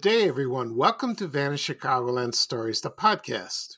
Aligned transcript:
Good 0.00 0.08
day, 0.08 0.28
everyone. 0.28 0.76
Welcome 0.76 1.14
to 1.16 1.26
Vanished 1.26 1.68
Chicagoland 1.68 2.34
Stories, 2.34 2.80
the 2.80 2.90
podcast. 2.90 3.76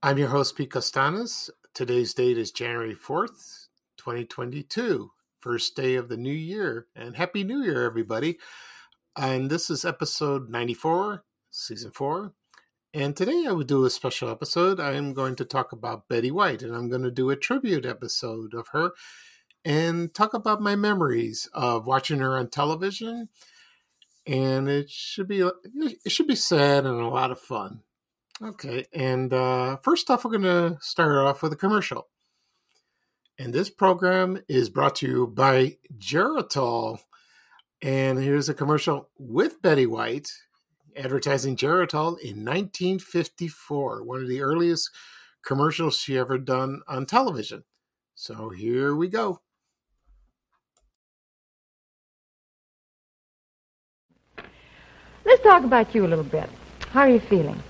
I'm 0.00 0.16
your 0.16 0.28
host, 0.28 0.54
Pete 0.54 0.70
Costanas. 0.70 1.50
Today's 1.74 2.14
date 2.14 2.38
is 2.38 2.52
January 2.52 2.94
4th, 2.94 3.66
2022, 3.96 5.10
first 5.40 5.74
day 5.74 5.96
of 5.96 6.08
the 6.08 6.16
new 6.16 6.30
year. 6.30 6.86
And 6.94 7.16
Happy 7.16 7.42
New 7.42 7.64
Year, 7.64 7.84
everybody. 7.84 8.38
And 9.16 9.50
this 9.50 9.70
is 9.70 9.84
episode 9.84 10.50
94, 10.50 11.24
season 11.50 11.90
4. 11.90 12.32
And 12.94 13.16
today 13.16 13.44
I 13.48 13.50
will 13.50 13.64
do 13.64 13.84
a 13.84 13.90
special 13.90 14.28
episode. 14.28 14.78
I 14.78 14.92
am 14.92 15.14
going 15.14 15.34
to 15.34 15.44
talk 15.44 15.72
about 15.72 16.06
Betty 16.08 16.30
White, 16.30 16.62
and 16.62 16.76
I'm 16.76 16.88
going 16.88 17.02
to 17.02 17.10
do 17.10 17.30
a 17.30 17.36
tribute 17.36 17.86
episode 17.86 18.54
of 18.54 18.68
her 18.68 18.92
and 19.64 20.14
talk 20.14 20.32
about 20.32 20.62
my 20.62 20.76
memories 20.76 21.48
of 21.52 21.88
watching 21.88 22.20
her 22.20 22.38
on 22.38 22.50
television 22.50 23.30
and 24.28 24.68
it 24.68 24.90
should 24.90 25.26
be 25.26 25.40
it 25.40 26.12
should 26.12 26.26
be 26.26 26.36
sad 26.36 26.84
and 26.84 27.00
a 27.00 27.08
lot 27.08 27.30
of 27.30 27.40
fun. 27.40 27.80
Okay, 28.40 28.84
and 28.92 29.32
uh, 29.32 29.78
first 29.78 30.10
off, 30.10 30.24
we're 30.24 30.38
going 30.38 30.42
to 30.42 30.78
start 30.80 31.10
off 31.16 31.42
with 31.42 31.52
a 31.52 31.56
commercial. 31.56 32.06
And 33.38 33.52
this 33.52 33.70
program 33.70 34.40
is 34.46 34.68
brought 34.68 34.96
to 34.96 35.08
you 35.08 35.26
by 35.26 35.78
Geritol. 35.96 36.98
And 37.82 38.18
here's 38.18 38.48
a 38.48 38.54
commercial 38.54 39.08
with 39.18 39.62
Betty 39.62 39.86
White 39.86 40.30
advertising 40.96 41.56
Geritol 41.56 42.18
in 42.20 42.44
1954, 42.44 44.04
one 44.04 44.20
of 44.20 44.28
the 44.28 44.42
earliest 44.42 44.90
commercials 45.44 45.96
she 45.96 46.18
ever 46.18 46.36
done 46.38 46.82
on 46.86 47.06
television. 47.06 47.64
So 48.14 48.50
here 48.50 48.94
we 48.94 49.08
go. 49.08 49.40
Let's 55.28 55.42
talk 55.42 55.62
about 55.62 55.94
you 55.94 56.06
a 56.06 56.08
little 56.08 56.24
bit. 56.24 56.48
How 56.88 57.00
are 57.00 57.10
you 57.10 57.20
feeling? 57.20 57.62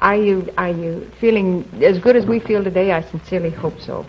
Are 0.00 0.14
you 0.14 0.52
are 0.58 0.68
you 0.68 1.10
feeling 1.18 1.66
as 1.82 1.98
good 1.98 2.14
as 2.14 2.26
we 2.26 2.40
feel 2.40 2.62
today? 2.62 2.92
I 2.92 3.00
sincerely 3.00 3.48
hope 3.48 3.80
so. 3.80 4.04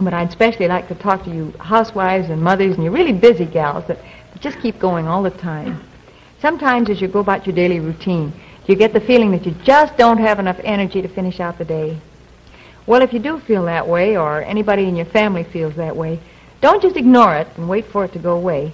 But 0.00 0.14
I'd 0.14 0.30
especially 0.30 0.66
like 0.66 0.88
to 0.88 0.94
talk 0.94 1.24
to 1.24 1.30
you 1.30 1.52
housewives 1.60 2.30
and 2.30 2.40
mothers 2.42 2.76
and 2.76 2.84
you 2.84 2.90
really 2.90 3.12
busy 3.12 3.44
gals 3.44 3.86
that 3.88 3.98
just 4.40 4.58
keep 4.60 4.78
going 4.78 5.06
all 5.06 5.22
the 5.22 5.30
time. 5.30 5.84
Sometimes 6.40 6.88
as 6.88 7.02
you 7.02 7.06
go 7.06 7.18
about 7.18 7.46
your 7.46 7.54
daily 7.54 7.80
routine, 7.80 8.32
you 8.66 8.74
get 8.74 8.94
the 8.94 9.00
feeling 9.02 9.30
that 9.32 9.44
you 9.44 9.52
just 9.62 9.94
don't 9.98 10.16
have 10.16 10.38
enough 10.38 10.60
energy 10.64 11.02
to 11.02 11.08
finish 11.08 11.38
out 11.38 11.58
the 11.58 11.66
day. 11.66 12.00
Well, 12.86 13.02
if 13.02 13.12
you 13.12 13.18
do 13.18 13.40
feel 13.40 13.66
that 13.66 13.86
way, 13.86 14.16
or 14.16 14.40
anybody 14.40 14.88
in 14.88 14.96
your 14.96 15.10
family 15.12 15.44
feels 15.44 15.74
that 15.74 15.94
way, 15.94 16.18
don't 16.62 16.80
just 16.80 16.96
ignore 16.96 17.34
it 17.34 17.48
and 17.58 17.68
wait 17.68 17.84
for 17.84 18.06
it 18.06 18.14
to 18.14 18.18
go 18.18 18.38
away. 18.38 18.72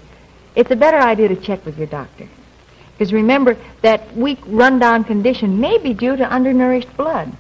It's 0.55 0.71
a 0.71 0.77
better 0.77 0.99
idea 0.99 1.27
to 1.27 1.35
check 1.35 1.67
with 1.67 1.77
your 1.77 1.89
doctor. 1.89 2.29
Because 2.97 3.13
remember, 3.13 3.57
that 3.83 4.17
weak, 4.17 4.39
run-down 4.47 5.05
condition 5.05 5.61
may 5.61 5.79
be 5.79 5.93
due 5.93 6.17
to 6.17 6.33
undernourished 6.33 6.97
blood. 6.97 7.33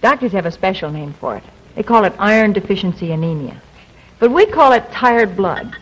Doctors 0.00 0.32
have 0.32 0.46
a 0.46 0.52
special 0.52 0.90
name 0.90 1.12
for 1.14 1.36
it. 1.36 1.42
They 1.74 1.82
call 1.82 2.04
it 2.04 2.14
iron 2.18 2.52
deficiency 2.52 3.10
anemia. 3.10 3.60
But 4.20 4.30
we 4.30 4.46
call 4.46 4.72
it 4.72 4.92
tired 4.92 5.36
blood. 5.36 5.76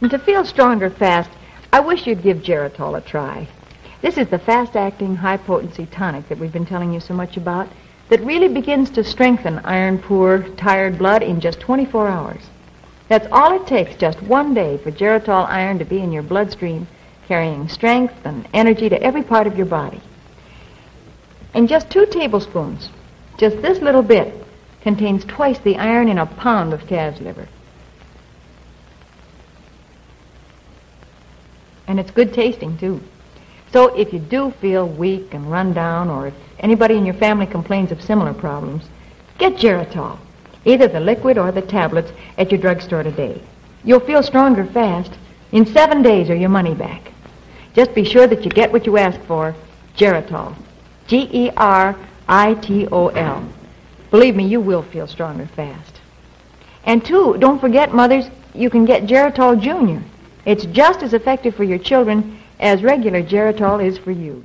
And 0.00 0.10
to 0.10 0.18
feel 0.18 0.44
stronger 0.44 0.90
fast, 0.90 1.30
I 1.72 1.78
wish 1.80 2.06
you'd 2.06 2.22
give 2.22 2.38
Geritol 2.38 2.98
a 2.98 3.00
try. 3.00 3.46
This 4.02 4.18
is 4.18 4.28
the 4.28 4.38
fast-acting, 4.38 5.14
high-potency 5.14 5.86
tonic 5.86 6.28
that 6.28 6.38
we've 6.38 6.52
been 6.52 6.66
telling 6.66 6.92
you 6.92 7.00
so 7.00 7.14
much 7.14 7.36
about 7.36 7.68
that 8.08 8.24
really 8.24 8.48
begins 8.48 8.90
to 8.90 9.04
strengthen 9.04 9.60
iron-poor, 9.60 10.42
tired 10.56 10.98
blood 10.98 11.22
in 11.22 11.38
just 11.38 11.60
24 11.60 12.08
hours. 12.08 12.42
That's 13.08 13.28
all 13.30 13.54
it 13.54 13.68
takes, 13.68 13.94
just 13.94 14.20
one 14.22 14.54
day, 14.54 14.78
for 14.78 14.90
Geritol 14.90 15.46
iron 15.48 15.78
to 15.78 15.84
be 15.84 16.00
in 16.00 16.10
your 16.10 16.24
bloodstream 16.24 16.88
carrying 17.30 17.68
strength 17.68 18.14
and 18.24 18.48
energy 18.52 18.88
to 18.88 19.00
every 19.00 19.22
part 19.22 19.46
of 19.46 19.56
your 19.56 19.64
body. 19.64 20.00
And 21.54 21.68
just 21.68 21.88
two 21.88 22.04
tablespoons, 22.06 22.88
just 23.38 23.62
this 23.62 23.78
little 23.78 24.02
bit, 24.02 24.34
contains 24.80 25.24
twice 25.24 25.60
the 25.60 25.76
iron 25.76 26.08
in 26.08 26.18
a 26.18 26.26
pound 26.26 26.72
of 26.72 26.84
calf's 26.88 27.20
liver. 27.20 27.46
And 31.86 32.00
it's 32.00 32.10
good 32.10 32.34
tasting, 32.34 32.76
too. 32.78 33.00
So 33.72 33.94
if 33.94 34.12
you 34.12 34.18
do 34.18 34.50
feel 34.60 34.88
weak 34.88 35.32
and 35.32 35.48
run 35.48 35.72
down, 35.72 36.10
or 36.10 36.26
if 36.26 36.34
anybody 36.58 36.96
in 36.96 37.06
your 37.06 37.14
family 37.14 37.46
complains 37.46 37.92
of 37.92 38.02
similar 38.02 38.34
problems, 38.34 38.88
get 39.38 39.52
Geritol, 39.52 40.18
either 40.64 40.88
the 40.88 40.98
liquid 40.98 41.38
or 41.38 41.52
the 41.52 41.62
tablets, 41.62 42.10
at 42.38 42.50
your 42.50 42.60
drugstore 42.60 43.04
today. 43.04 43.40
You'll 43.84 44.00
feel 44.00 44.24
stronger 44.24 44.66
fast. 44.66 45.12
In 45.52 45.66
seven 45.66 46.02
days 46.02 46.28
or 46.30 46.36
your 46.36 46.48
money 46.48 46.74
back. 46.74 47.12
Just 47.74 47.94
be 47.94 48.04
sure 48.04 48.26
that 48.26 48.44
you 48.44 48.50
get 48.50 48.72
what 48.72 48.86
you 48.86 48.96
ask 48.96 49.20
for, 49.22 49.54
Geritol. 49.96 50.54
G-E-R-I-T-O-L. 51.06 51.98
Believe 54.10 54.36
me, 54.36 54.46
you 54.46 54.60
will 54.60 54.82
feel 54.82 55.06
stronger 55.06 55.46
fast. 55.46 56.00
And 56.84 57.04
two, 57.04 57.36
don't 57.38 57.60
forget, 57.60 57.94
mothers, 57.94 58.30
you 58.54 58.70
can 58.70 58.84
get 58.84 59.04
Geritol 59.04 59.60
Junior. 59.60 60.02
It's 60.44 60.64
just 60.66 61.02
as 61.02 61.14
effective 61.14 61.54
for 61.54 61.64
your 61.64 61.78
children 61.78 62.40
as 62.58 62.82
regular 62.82 63.22
Geritol 63.22 63.84
is 63.84 63.98
for 63.98 64.10
you. 64.10 64.44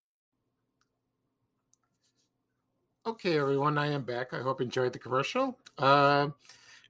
Okay, 3.03 3.39
everyone, 3.39 3.79
I 3.79 3.87
am 3.87 4.03
back. 4.03 4.31
I 4.31 4.41
hope 4.41 4.59
you 4.59 4.65
enjoyed 4.65 4.93
the 4.93 4.99
commercial. 4.99 5.57
Uh, 5.75 6.27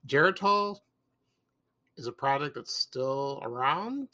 Geritol 0.06 0.78
is 1.96 2.06
a 2.06 2.12
product 2.12 2.56
that's 2.56 2.76
still 2.76 3.40
around. 3.44 4.10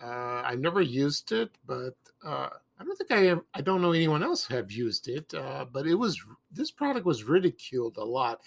Uh, 0.00 0.42
I 0.44 0.54
never 0.54 0.80
used 0.80 1.32
it, 1.32 1.50
but 1.66 1.96
uh, 2.24 2.48
I 2.78 2.84
don't 2.84 2.96
think 2.96 3.10
I 3.10 3.22
have, 3.24 3.40
I 3.54 3.60
don't 3.60 3.82
know 3.82 3.90
anyone 3.90 4.22
else 4.22 4.46
have 4.46 4.70
used 4.70 5.08
it. 5.08 5.34
Uh, 5.34 5.64
but 5.64 5.84
it 5.88 5.96
was 5.96 6.22
this 6.52 6.70
product 6.70 7.06
was 7.06 7.24
ridiculed 7.24 7.96
a 7.96 8.04
lot 8.04 8.42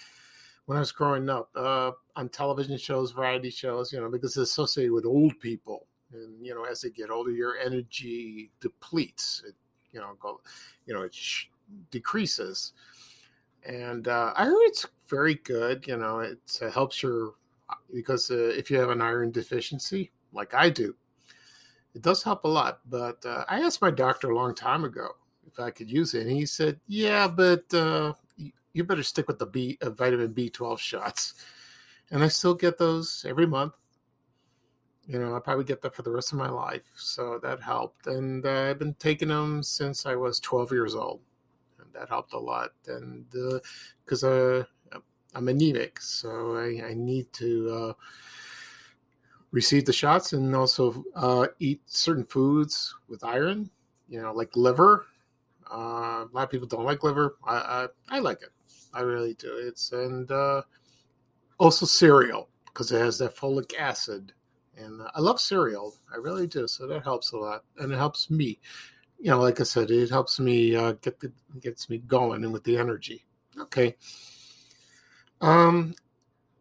when 0.66 0.78
I 0.78 0.80
was 0.80 0.94
growing 0.94 1.30
up 1.30 1.50
uh, 1.54 1.92
on 2.16 2.30
television 2.30 2.78
shows, 2.78 3.12
variety 3.12 3.50
shows. 3.50 3.92
You 3.92 4.00
know, 4.00 4.10
because 4.10 4.38
it's 4.38 4.52
associated 4.52 4.94
with 4.94 5.06
old 5.06 5.38
people, 5.42 5.88
and 6.14 6.46
you 6.46 6.56
know, 6.56 6.64
as 6.64 6.80
they 6.80 6.92
get 6.92 7.10
older, 7.10 7.32
your 7.32 7.58
energy 7.58 8.52
depletes. 8.62 9.44
It, 9.46 9.56
you 9.92 10.00
know, 10.00 10.16
go, 10.18 10.40
you 10.86 10.94
know, 10.94 11.02
it. 11.02 11.14
Decreases. 11.92 12.74
And 13.66 14.08
uh, 14.08 14.34
I 14.36 14.46
heard 14.46 14.62
it's 14.68 14.86
very 15.10 15.36
good. 15.36 15.88
You 15.88 15.98
know, 15.98 16.20
it 16.20 16.60
uh, 16.62 16.70
helps 16.70 17.02
your 17.02 17.34
because 17.94 18.30
uh, 18.30 18.54
if 18.56 18.70
you 18.70 18.78
have 18.78 18.90
an 18.90 19.02
iron 19.02 19.32
deficiency, 19.32 20.12
like 20.34 20.54
I 20.54 20.70
do, 20.70 20.96
it 21.94 22.02
does 22.02 22.24
help 22.24 22.44
a 22.44 22.48
lot. 22.48 22.82
But 22.90 23.26
uh, 23.26 23.46
I 23.48 23.62
asked 23.62 23.82
my 23.82 23.92
doctor 23.92 24.30
a 24.30 24.36
long 24.36 24.54
time 24.54 24.84
ago 24.84 25.10
if 25.48 25.60
I 25.60 25.72
could 25.72 25.90
use 25.90 26.14
it, 26.14 26.28
and 26.28 26.32
he 26.32 26.46
said, 26.46 26.80
"Yeah, 26.88 27.28
but 27.28 27.74
uh, 27.74 28.14
you 28.74 28.84
better 28.84 29.04
stick 29.04 29.28
with 29.28 29.40
the 29.40 29.48
B 29.48 29.78
uh, 29.82 29.90
vitamin 29.90 30.34
B12 30.34 30.80
shots." 30.80 31.34
And 32.12 32.24
I 32.24 32.28
still 32.28 32.54
get 32.54 32.78
those 32.78 33.26
every 33.28 33.48
month. 33.48 33.74
You 35.08 35.20
know, 35.20 35.36
I 35.36 35.40
probably 35.40 35.66
get 35.66 35.82
that 35.82 35.94
for 35.94 36.02
the 36.02 36.12
rest 36.12 36.34
of 36.34 36.38
my 36.38 36.50
life, 36.50 36.84
so 36.96 37.40
that 37.42 37.62
helped. 37.62 38.08
And 38.08 38.46
I've 38.46 38.80
been 38.80 38.96
taking 38.96 39.30
them 39.30 39.64
since 39.64 40.06
I 40.06 40.16
was 40.16 40.40
12 40.40 40.72
years 40.72 40.96
old 40.96 41.22
that 41.98 42.10
helped 42.10 42.34
a 42.34 42.40
lot. 42.40 42.72
And 42.88 43.26
because 44.04 44.24
uh, 44.24 44.64
uh, 44.94 45.00
I'm 45.34 45.48
anemic, 45.48 46.00
so 46.02 46.56
I, 46.56 46.90
I 46.90 46.94
need 46.94 47.32
to 47.34 47.70
uh, 47.70 47.94
receive 49.52 49.86
the 49.86 49.94
shots 49.94 50.34
and 50.34 50.56
also 50.56 51.04
uh, 51.16 51.48
eat 51.60 51.82
certain 51.86 52.26
foods 52.26 52.96
with 53.08 53.24
iron. 53.24 53.70
You 54.08 54.22
know, 54.22 54.34
like 54.34 54.56
liver. 54.56 55.08
Uh, 55.72 56.26
a 56.26 56.30
lot 56.32 56.44
of 56.44 56.52
people 56.52 56.68
don't 56.68 56.86
like 56.86 57.04
liver. 57.04 57.38
I, 57.44 57.56
I, 57.56 57.88
I 58.18 58.20
like 58.20 58.44
it. 58.44 58.50
I 58.94 59.02
really 59.02 59.34
do. 59.34 59.58
It's 59.58 59.92
and 59.92 60.30
also 61.58 61.86
cereal 61.86 62.50
because 62.66 62.92
it 62.92 63.00
has 63.00 63.18
that 63.18 63.36
folic 63.36 63.74
acid 63.80 64.34
and 64.78 65.02
I 65.14 65.22
love 65.22 65.40
cereal. 65.40 65.96
I 66.14 66.18
really 66.18 66.48
do. 66.48 66.68
So 66.68 66.88
that 66.88 67.04
helps 67.04 67.32
a 67.32 67.38
lot, 67.38 67.64
and 67.78 67.92
it 67.92 67.98
helps 67.98 68.30
me 68.30 68.60
you 69.20 69.32
know, 69.32 69.40
like 69.40 69.60
I 69.60 69.64
said, 69.64 69.92
it 69.92 70.10
helps 70.10 70.40
me 70.40 70.76
uh, 70.76 70.94
get 70.94 71.20
the 71.20 71.32
gets 71.60 71.90
me 71.90 72.00
going 72.00 72.44
and 72.44 72.54
with 72.54 72.64
the 72.64 72.78
energy. 72.78 73.26
Okay. 73.60 73.96
Um, 75.42 75.96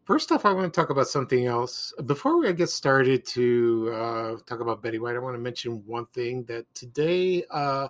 First 0.04 0.30
off, 0.32 0.44
I 0.44 0.52
want 0.52 0.70
to 0.70 0.78
talk 0.78 0.90
about 0.90 1.08
something 1.08 1.46
else. 1.46 1.94
Before 2.04 2.38
we 2.38 2.52
get 2.52 2.68
started 2.68 3.24
to 3.28 3.90
uh, 3.94 4.36
talk 4.44 4.60
about 4.60 4.82
Betty 4.82 4.98
White, 4.98 5.16
I 5.16 5.18
want 5.18 5.34
to 5.34 5.40
mention 5.40 5.82
one 5.86 6.04
thing 6.04 6.44
that 6.44 6.66
today 6.74 7.42
uh, 7.50 7.88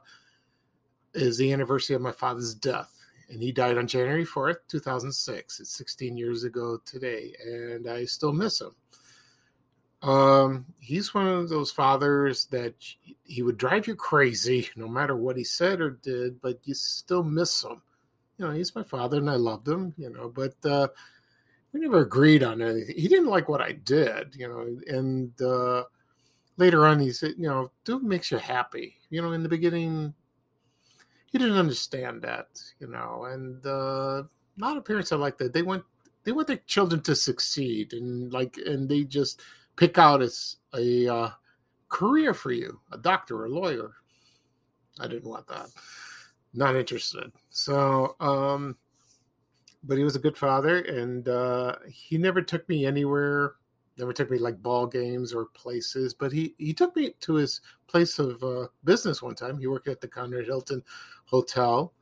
is 1.12 1.38
the 1.38 1.52
anniversary 1.52 1.96
of 1.96 2.02
my 2.02 2.12
father's 2.12 2.54
death. 2.54 2.92
And 3.30 3.42
he 3.42 3.50
died 3.50 3.78
on 3.78 3.88
January 3.88 4.24
4th, 4.24 4.58
2006. 4.68 5.58
It's 5.58 5.76
16 5.76 6.16
years 6.16 6.44
ago 6.44 6.78
today. 6.86 7.32
And 7.44 7.88
I 7.88 8.04
still 8.04 8.32
miss 8.32 8.60
him. 8.60 8.76
Um, 10.04 10.66
he's 10.80 11.14
one 11.14 11.26
of 11.26 11.48
those 11.48 11.70
fathers 11.70 12.44
that 12.46 12.74
he 13.24 13.42
would 13.42 13.56
drive 13.56 13.86
you 13.86 13.96
crazy 13.96 14.68
no 14.76 14.86
matter 14.86 15.16
what 15.16 15.36
he 15.36 15.44
said 15.44 15.80
or 15.80 15.90
did, 15.90 16.40
but 16.40 16.60
you 16.64 16.74
still 16.74 17.22
miss 17.22 17.64
him. 17.64 17.80
You 18.38 18.46
know, 18.46 18.52
he's 18.52 18.74
my 18.74 18.82
father 18.82 19.18
and 19.18 19.30
I 19.30 19.36
loved 19.36 19.66
him, 19.66 19.94
you 19.96 20.10
know, 20.10 20.28
but 20.28 20.54
uh, 20.64 20.88
we 21.72 21.80
never 21.80 22.00
agreed 22.00 22.42
on 22.42 22.60
anything. 22.60 22.96
He 22.96 23.08
didn't 23.08 23.28
like 23.28 23.48
what 23.48 23.62
I 23.62 23.72
did, 23.72 24.34
you 24.36 24.48
know, 24.48 24.94
and 24.94 25.40
uh, 25.40 25.84
later 26.58 26.86
on 26.86 27.00
he 27.00 27.12
said, 27.12 27.34
you 27.38 27.48
know, 27.48 27.70
do 27.84 27.98
makes 28.00 28.30
you 28.30 28.38
happy. 28.38 28.96
You 29.08 29.22
know, 29.22 29.32
in 29.32 29.42
the 29.42 29.48
beginning, 29.48 30.12
he 31.30 31.38
didn't 31.38 31.56
understand 31.56 32.22
that, 32.22 32.48
you 32.78 32.88
know, 32.88 33.26
and 33.30 33.64
uh, 33.64 34.22
a 34.22 34.26
lot 34.58 34.76
of 34.76 34.84
parents 34.84 35.12
are 35.12 35.18
like 35.18 35.38
that. 35.38 35.52
They 35.52 35.62
want 35.62 35.84
they 36.24 36.32
want 36.32 36.48
their 36.48 36.60
children 36.66 37.02
to 37.02 37.14
succeed, 37.14 37.92
and 37.92 38.32
like, 38.32 38.56
and 38.64 38.88
they 38.88 39.04
just 39.04 39.42
pick 39.76 39.98
out 39.98 40.22
as 40.22 40.56
a 40.74 41.08
uh, 41.08 41.30
career 41.88 42.34
for 42.34 42.52
you, 42.52 42.80
a 42.92 42.98
doctor, 42.98 43.44
a 43.44 43.48
lawyer. 43.48 43.92
I 45.00 45.06
didn't 45.06 45.28
want 45.28 45.46
that. 45.48 45.66
Not 46.52 46.76
interested. 46.76 47.32
So, 47.50 48.16
um, 48.20 48.76
but 49.82 49.98
he 49.98 50.04
was 50.04 50.16
a 50.16 50.20
good 50.20 50.36
father, 50.36 50.78
and 50.82 51.28
uh, 51.28 51.76
he 51.90 52.16
never 52.16 52.42
took 52.42 52.68
me 52.68 52.86
anywhere. 52.86 53.54
Never 53.98 54.12
took 54.12 54.30
me 54.30 54.38
like 54.38 54.62
ball 54.62 54.86
games 54.86 55.32
or 55.32 55.46
places, 55.46 56.14
but 56.14 56.32
he 56.32 56.54
he 56.58 56.72
took 56.72 56.96
me 56.96 57.14
to 57.20 57.34
his 57.34 57.60
place 57.86 58.18
of 58.18 58.42
uh, 58.42 58.66
business 58.84 59.22
one 59.22 59.34
time. 59.34 59.58
He 59.58 59.66
worked 59.66 59.88
at 59.88 60.00
the 60.00 60.08
Conrad 60.08 60.46
Hilton 60.46 60.82
Hotel 61.26 61.92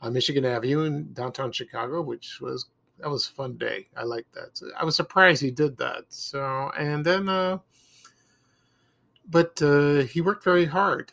on 0.00 0.12
Michigan 0.12 0.44
Avenue 0.44 0.82
in 0.82 1.12
downtown 1.12 1.52
Chicago, 1.52 2.02
which 2.02 2.40
was 2.40 2.66
that 3.00 3.08
was 3.08 3.26
a 3.28 3.32
fun 3.32 3.56
day. 3.56 3.86
I 3.96 4.04
like 4.04 4.26
that. 4.32 4.56
So 4.58 4.66
I 4.78 4.84
was 4.84 4.96
surprised 4.96 5.42
he 5.42 5.50
did 5.50 5.76
that. 5.78 6.04
So 6.08 6.70
and 6.78 7.04
then, 7.04 7.28
uh, 7.28 7.58
but 9.28 9.60
uh, 9.62 10.02
he 10.02 10.20
worked 10.20 10.44
very 10.44 10.66
hard 10.66 11.12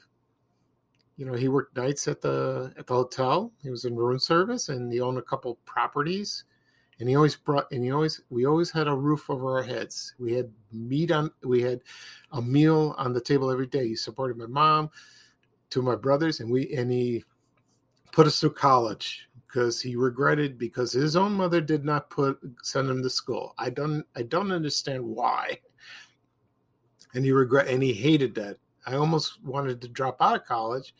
you 1.17 1.25
know, 1.25 1.33
he 1.33 1.47
worked 1.47 1.77
nights 1.77 2.07
at 2.07 2.21
the 2.21 2.73
at 2.77 2.87
the 2.87 2.93
hotel. 2.93 3.51
He 3.61 3.69
was 3.69 3.85
in 3.85 3.95
room 3.95 4.19
service, 4.19 4.69
and 4.69 4.91
he 4.91 4.99
owned 4.99 5.17
a 5.17 5.23
couple 5.23 5.55
properties. 5.65 6.43
And 6.99 7.09
he 7.09 7.15
always 7.15 7.35
brought, 7.35 7.69
and 7.73 7.83
he 7.83 7.91
always, 7.91 8.21
we 8.29 8.45
always 8.45 8.71
had 8.71 8.87
a 8.87 8.95
roof 8.95 9.29
over 9.29 9.57
our 9.57 9.63
heads. 9.63 10.13
We 10.17 10.31
had 10.31 10.49
meat 10.71 11.11
on, 11.11 11.29
we 11.43 11.61
had 11.61 11.81
a 12.31 12.41
meal 12.41 12.95
on 12.97 13.11
the 13.11 13.19
table 13.19 13.51
every 13.51 13.67
day. 13.67 13.89
He 13.89 13.95
supported 13.97 14.37
my 14.37 14.45
mom, 14.45 14.89
two 15.69 15.79
of 15.79 15.85
my 15.85 15.95
brothers, 15.95 16.39
and 16.39 16.49
we, 16.49 16.73
and 16.73 16.89
he 16.89 17.25
put 18.13 18.27
us 18.27 18.39
through 18.39 18.53
college 18.53 19.27
because 19.55 19.79
he 19.81 19.95
regretted 19.95 20.57
because 20.57 20.91
his 20.91 21.15
own 21.15 21.31
mother 21.31 21.61
did 21.61 21.85
not 21.85 22.09
put 22.09 22.37
send 22.61 22.89
him 22.89 23.01
to 23.01 23.09
school. 23.09 23.55
I 23.57 23.69
don't, 23.69 24.05
I 24.13 24.23
don't 24.23 24.51
understand 24.51 25.01
why. 25.01 25.57
And 27.13 27.23
he 27.23 27.31
regret, 27.31 27.69
and 27.69 27.81
he 27.81 27.93
hated 27.93 28.35
that 28.35 28.57
I 28.85 28.95
almost 28.95 29.41
wanted 29.45 29.79
to 29.79 29.87
drop 29.87 30.17
out 30.19 30.35
of 30.35 30.45
college, 30.45 30.93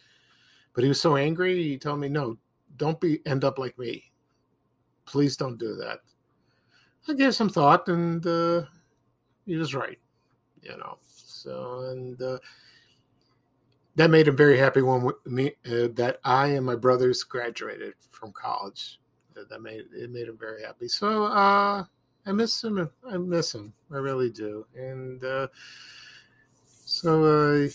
but 0.73 0.85
he 0.85 0.87
was 0.87 1.01
so 1.01 1.17
angry. 1.17 1.61
He 1.61 1.77
told 1.77 1.99
me, 1.99 2.07
"No, 2.07 2.37
don't 2.77 2.99
be 3.01 3.19
end 3.25 3.43
up 3.43 3.59
like 3.59 3.77
me. 3.77 4.05
Please 5.03 5.35
don't 5.35 5.59
do 5.59 5.75
that." 5.75 5.99
I 7.09 7.13
gave 7.13 7.35
some 7.35 7.49
thought, 7.49 7.89
and 7.89 8.25
uh, 8.25 8.61
he 9.45 9.57
was 9.57 9.75
right. 9.75 9.99
You 10.61 10.77
know, 10.77 10.97
so 11.13 11.89
and 11.91 12.21
uh, 12.21 12.37
that 13.95 14.09
made 14.09 14.27
him 14.27 14.35
very 14.35 14.57
happy 14.57 14.81
when 14.81 15.09
me 15.25 15.53
uh, 15.65 15.87
that 15.93 16.19
I 16.23 16.47
and 16.47 16.65
my 16.65 16.75
brothers 16.75 17.23
graduated 17.23 17.93
from 18.09 18.31
college. 18.33 18.99
That 19.33 19.61
made 19.61 19.85
it 19.93 20.11
made 20.11 20.27
him 20.27 20.37
very 20.37 20.63
happy. 20.63 20.87
So 20.87 21.25
uh, 21.25 21.83
I 22.25 22.31
miss 22.31 22.63
him. 22.63 22.89
I 23.09 23.17
miss 23.17 23.53
him. 23.53 23.73
I 23.91 23.97
really 23.97 24.29
do. 24.29 24.65
And 24.75 25.23
uh, 25.23 25.47
so 26.65 27.23
uh, 27.23 27.67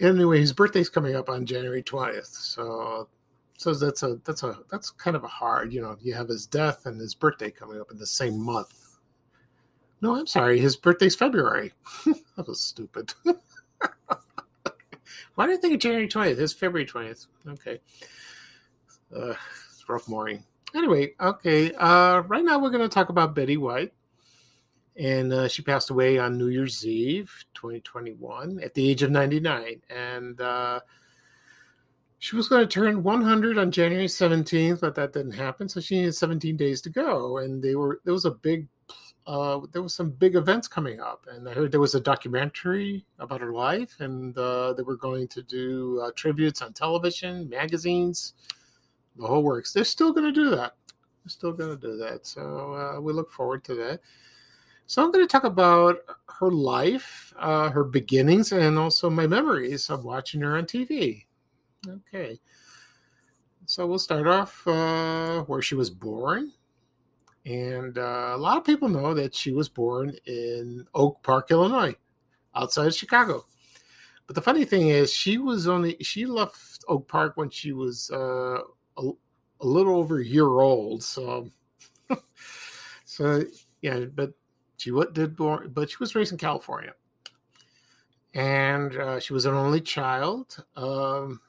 anyway, 0.00 0.40
his 0.40 0.52
birthday's 0.52 0.88
coming 0.88 1.14
up 1.14 1.28
on 1.28 1.44
January 1.44 1.82
twentieth. 1.82 2.26
So 2.26 3.08
so 3.56 3.74
that's 3.74 4.02
a 4.02 4.18
that's 4.24 4.42
a 4.42 4.58
that's 4.70 4.90
kind 4.90 5.14
of 5.14 5.24
a 5.24 5.28
hard. 5.28 5.72
You 5.72 5.82
know, 5.82 5.96
you 6.00 6.14
have 6.14 6.28
his 6.28 6.46
death 6.46 6.86
and 6.86 6.98
his 6.98 7.14
birthday 7.14 7.50
coming 7.50 7.78
up 7.78 7.90
in 7.90 7.98
the 7.98 8.06
same 8.06 8.40
month. 8.40 8.96
No, 10.00 10.16
I'm 10.16 10.26
sorry. 10.26 10.58
His 10.58 10.76
birthday's 10.76 11.14
February. 11.14 11.72
that 12.36 12.48
was 12.48 12.60
stupid. 12.60 13.12
Why 15.40 15.46
did 15.46 15.56
I 15.56 15.60
think 15.62 15.72
of 15.72 15.80
January 15.80 16.06
20th? 16.06 16.38
It's 16.38 16.52
February 16.52 16.84
20th. 16.84 17.26
Okay. 17.48 17.80
Uh, 19.10 19.32
it's 19.70 19.82
rough 19.88 20.06
morning. 20.06 20.44
Anyway, 20.74 21.14
okay. 21.18 21.72
Uh, 21.72 22.18
right 22.26 22.44
now 22.44 22.58
we're 22.58 22.68
going 22.68 22.86
to 22.86 22.94
talk 22.94 23.08
about 23.08 23.34
Betty 23.34 23.56
White 23.56 23.94
and 24.96 25.32
uh, 25.32 25.48
she 25.48 25.62
passed 25.62 25.88
away 25.88 26.18
on 26.18 26.36
New 26.36 26.48
Year's 26.48 26.86
Eve, 26.86 27.32
2021, 27.54 28.60
at 28.62 28.74
the 28.74 28.86
age 28.86 29.02
of 29.02 29.10
99. 29.12 29.80
And 29.88 30.38
uh, 30.42 30.80
she 32.18 32.36
was 32.36 32.46
going 32.46 32.60
to 32.60 32.68
turn 32.68 33.02
100 33.02 33.56
on 33.56 33.70
January 33.70 34.08
17th, 34.08 34.82
but 34.82 34.94
that 34.96 35.14
didn't 35.14 35.32
happen. 35.32 35.70
So 35.70 35.80
she 35.80 36.00
needed 36.00 36.16
17 36.16 36.58
days 36.58 36.82
to 36.82 36.90
go, 36.90 37.38
and 37.38 37.62
they 37.62 37.76
were 37.76 38.02
there 38.04 38.12
was 38.12 38.26
a 38.26 38.30
big 38.30 38.66
uh, 39.26 39.60
there 39.72 39.82
was 39.82 39.94
some 39.94 40.10
big 40.10 40.34
events 40.34 40.66
coming 40.66 41.00
up, 41.00 41.26
and 41.30 41.48
I 41.48 41.52
heard 41.52 41.70
there 41.70 41.80
was 41.80 41.94
a 41.94 42.00
documentary 42.00 43.04
about 43.18 43.40
her 43.40 43.52
life, 43.52 43.96
and 44.00 44.36
uh, 44.36 44.72
they 44.72 44.82
were 44.82 44.96
going 44.96 45.28
to 45.28 45.42
do 45.42 46.00
uh, 46.02 46.10
tributes 46.16 46.62
on 46.62 46.72
television, 46.72 47.48
magazines, 47.48 48.34
the 49.16 49.26
whole 49.26 49.42
works. 49.42 49.72
They're 49.72 49.84
still 49.84 50.12
going 50.12 50.26
to 50.26 50.32
do 50.32 50.50
that. 50.50 50.74
They're 51.24 51.30
still 51.30 51.52
going 51.52 51.78
to 51.78 51.80
do 51.80 51.96
that. 51.98 52.26
So 52.26 52.74
uh, 52.74 53.00
we 53.00 53.12
look 53.12 53.30
forward 53.30 53.64
to 53.64 53.74
that. 53.74 54.00
So 54.86 55.04
I'm 55.04 55.12
going 55.12 55.24
to 55.24 55.30
talk 55.30 55.44
about 55.44 55.98
her 56.40 56.50
life, 56.50 57.32
uh, 57.38 57.70
her 57.70 57.84
beginnings, 57.84 58.50
and 58.50 58.78
also 58.78 59.08
my 59.08 59.26
memories 59.26 59.90
of 59.90 60.04
watching 60.04 60.40
her 60.40 60.56
on 60.56 60.64
TV. 60.64 61.26
Okay. 61.86 62.40
So 63.66 63.86
we'll 63.86 64.00
start 64.00 64.26
off 64.26 64.66
uh, 64.66 65.42
where 65.42 65.62
she 65.62 65.76
was 65.76 65.90
born. 65.90 66.52
And 67.46 67.96
uh, 67.96 68.32
a 68.34 68.38
lot 68.38 68.58
of 68.58 68.64
people 68.64 68.88
know 68.88 69.14
that 69.14 69.34
she 69.34 69.52
was 69.52 69.68
born 69.68 70.14
in 70.26 70.86
Oak 70.94 71.22
Park, 71.22 71.50
Illinois, 71.50 71.94
outside 72.54 72.88
of 72.88 72.94
Chicago. 72.94 73.44
But 74.26 74.34
the 74.36 74.42
funny 74.42 74.64
thing 74.64 74.88
is, 74.88 75.12
she 75.12 75.38
was 75.38 75.66
only, 75.66 75.96
she 76.00 76.26
left 76.26 76.84
Oak 76.86 77.08
Park 77.08 77.36
when 77.36 77.50
she 77.50 77.72
was 77.72 78.10
uh, 78.12 78.60
a, 78.98 79.10
a 79.60 79.66
little 79.66 79.96
over 79.96 80.20
a 80.20 80.24
year 80.24 80.46
old. 80.46 81.02
So, 81.02 81.50
so 83.04 83.44
yeah, 83.80 84.00
but 84.00 84.32
she 84.76 84.92
did 85.12 85.36
born, 85.36 85.70
but 85.72 85.90
she 85.90 85.96
was 86.00 86.14
raised 86.14 86.32
in 86.32 86.38
California, 86.38 86.94
and 88.34 88.96
uh, 88.96 89.20
she 89.20 89.32
was 89.32 89.46
an 89.46 89.54
only 89.54 89.80
child. 89.80 90.64
Um, 90.76 91.40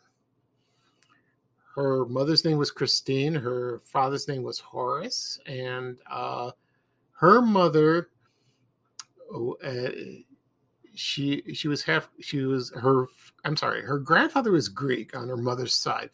her 1.75 2.06
mother's 2.06 2.44
name 2.44 2.58
was 2.58 2.72
Christine. 2.72 3.34
Her 3.34 3.82
father's 3.86 4.28
name 4.28 4.44
was 4.44 4.60
Horace, 4.60 5.40
and 5.46 5.98
uh, 6.10 6.51
her 7.12 7.42
mother, 7.42 8.10
oh, 9.34 9.56
uh, 9.63 9.92
she 10.94 11.44
she 11.54 11.68
was 11.68 11.82
half. 11.82 12.10
She 12.20 12.44
was 12.44 12.72
her. 12.72 13.08
I'm 13.46 13.56
sorry. 13.56 13.82
Her 13.84 14.00
grandfather 14.00 14.51
was 14.51 14.68
Greek 14.68 15.16
on 15.16 15.30
her 15.30 15.38
mother's 15.38 15.74
side. 15.74 16.10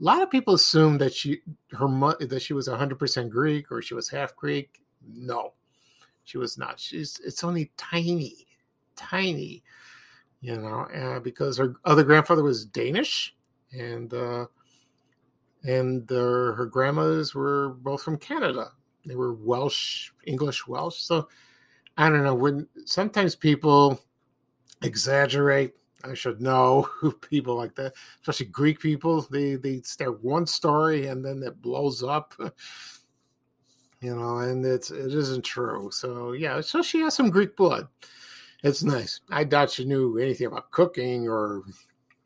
A 0.00 0.04
lot 0.04 0.22
of 0.22 0.30
people 0.30 0.54
assume 0.54 0.98
that 0.98 1.14
she 1.14 1.40
her 1.72 1.88
that 2.20 2.42
she 2.42 2.52
was 2.52 2.68
100 2.68 2.98
percent 2.98 3.30
Greek 3.30 3.72
or 3.72 3.80
she 3.80 3.94
was 3.94 4.10
half 4.10 4.36
Greek. 4.36 4.82
No, 5.06 5.54
she 6.24 6.36
was 6.36 6.58
not. 6.58 6.78
She's 6.78 7.18
it's 7.24 7.42
only 7.42 7.72
tiny, 7.78 8.46
tiny, 8.94 9.62
you 10.42 10.56
know, 10.56 10.80
uh, 10.94 11.20
because 11.20 11.56
her 11.56 11.76
other 11.86 12.04
grandfather 12.04 12.42
was 12.42 12.66
Danish, 12.66 13.34
and 13.72 14.12
uh, 14.12 14.46
and 15.64 16.10
uh, 16.10 16.52
her 16.52 16.66
grandmas 16.66 17.34
were 17.34 17.70
both 17.80 18.02
from 18.02 18.16
Canada. 18.16 18.72
They 19.04 19.16
were 19.16 19.34
Welsh, 19.34 20.10
English 20.26 20.66
Welsh. 20.66 20.98
So 20.98 21.28
I 21.96 22.08
don't 22.08 22.24
know. 22.24 22.34
When 22.34 22.68
sometimes 22.84 23.34
people 23.34 24.00
exaggerate, 24.82 25.74
I 26.04 26.14
should 26.14 26.40
know 26.40 26.88
people 27.28 27.56
like 27.56 27.74
that, 27.76 27.94
especially 28.20 28.46
Greek 28.46 28.80
people. 28.80 29.22
They 29.30 29.56
they 29.56 29.80
start 29.82 30.22
one 30.22 30.46
story 30.46 31.06
and 31.06 31.24
then 31.24 31.42
it 31.42 31.60
blows 31.60 32.02
up. 32.02 32.34
you 34.00 34.14
know, 34.14 34.38
and 34.38 34.64
it's 34.64 34.90
it 34.90 35.12
isn't 35.12 35.44
true. 35.44 35.90
So 35.90 36.32
yeah, 36.32 36.60
so 36.60 36.82
she 36.82 37.00
has 37.00 37.14
some 37.14 37.30
Greek 37.30 37.56
blood. 37.56 37.88
It's 38.62 38.82
nice. 38.82 39.20
I 39.30 39.44
doubt 39.44 39.70
she 39.70 39.84
knew 39.84 40.18
anything 40.18 40.48
about 40.48 40.70
cooking 40.70 41.28
or 41.28 41.62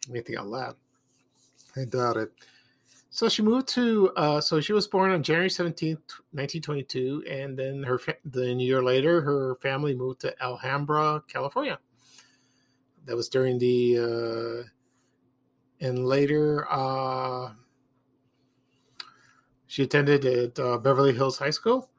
anything 0.08 0.36
like 0.36 0.74
that. 1.74 1.80
I 1.80 1.84
doubt 1.84 2.16
it. 2.16 2.32
So 3.14 3.28
she 3.28 3.42
moved 3.42 3.68
to. 3.68 4.10
Uh, 4.16 4.40
so 4.40 4.58
she 4.58 4.72
was 4.72 4.88
born 4.88 5.10
on 5.10 5.22
January 5.22 5.50
seventeenth, 5.50 6.00
nineteen 6.32 6.62
twenty-two, 6.62 7.24
and 7.28 7.58
then 7.58 7.82
her 7.82 8.00
then 8.24 8.58
a 8.58 8.62
year 8.62 8.82
later, 8.82 9.20
her 9.20 9.54
family 9.56 9.94
moved 9.94 10.22
to 10.22 10.42
Alhambra, 10.42 11.22
California. 11.28 11.78
That 13.04 13.14
was 13.14 13.28
during 13.28 13.58
the. 13.58 13.98
Uh, 13.98 15.86
and 15.86 16.06
later, 16.06 16.66
uh, 16.70 17.52
she 19.66 19.82
attended 19.82 20.24
at 20.24 20.58
uh, 20.58 20.78
Beverly 20.78 21.12
Hills 21.12 21.36
High 21.36 21.50
School, 21.50 21.90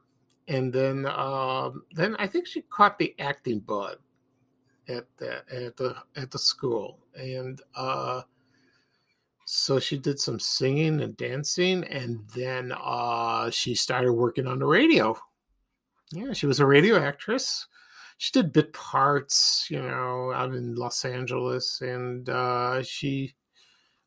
and 0.48 0.72
then 0.72 1.06
um, 1.06 1.84
then 1.92 2.16
I 2.18 2.26
think 2.26 2.48
she 2.48 2.62
caught 2.62 2.98
the 2.98 3.14
acting 3.20 3.60
bug 3.60 3.98
at 4.88 5.06
the 5.18 5.44
at 5.48 5.76
the 5.76 5.94
at 6.16 6.32
the 6.32 6.40
school, 6.40 6.98
and 7.14 7.62
uh, 7.76 8.22
so 9.44 9.78
she 9.78 9.98
did 9.98 10.18
some 10.18 10.40
singing 10.40 11.00
and 11.00 11.16
dancing, 11.16 11.84
and 11.84 12.20
then 12.34 12.72
uh, 12.72 13.50
she 13.50 13.74
started 13.74 14.12
working 14.12 14.46
on 14.46 14.58
the 14.58 14.66
radio. 14.66 15.16
Yeah, 16.12 16.32
she 16.32 16.46
was 16.46 16.60
a 16.60 16.66
radio 16.66 16.96
actress. 16.96 17.66
She 18.18 18.32
did 18.32 18.52
bit 18.52 18.72
parts, 18.72 19.66
you 19.70 19.82
know, 19.82 20.32
out 20.32 20.54
in 20.54 20.76
Los 20.76 21.04
Angeles, 21.04 21.80
and 21.80 22.28
uh, 22.28 22.82
she 22.82 23.34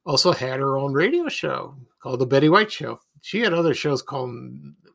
also 0.05 0.31
had 0.31 0.59
her 0.59 0.77
own 0.77 0.93
radio 0.93 1.27
show 1.27 1.75
called 1.99 2.19
the 2.19 2.25
Betty 2.25 2.49
White 2.49 2.71
Show. 2.71 2.99
She 3.21 3.41
had 3.41 3.53
other 3.53 3.73
shows 3.73 4.01
called 4.01 4.31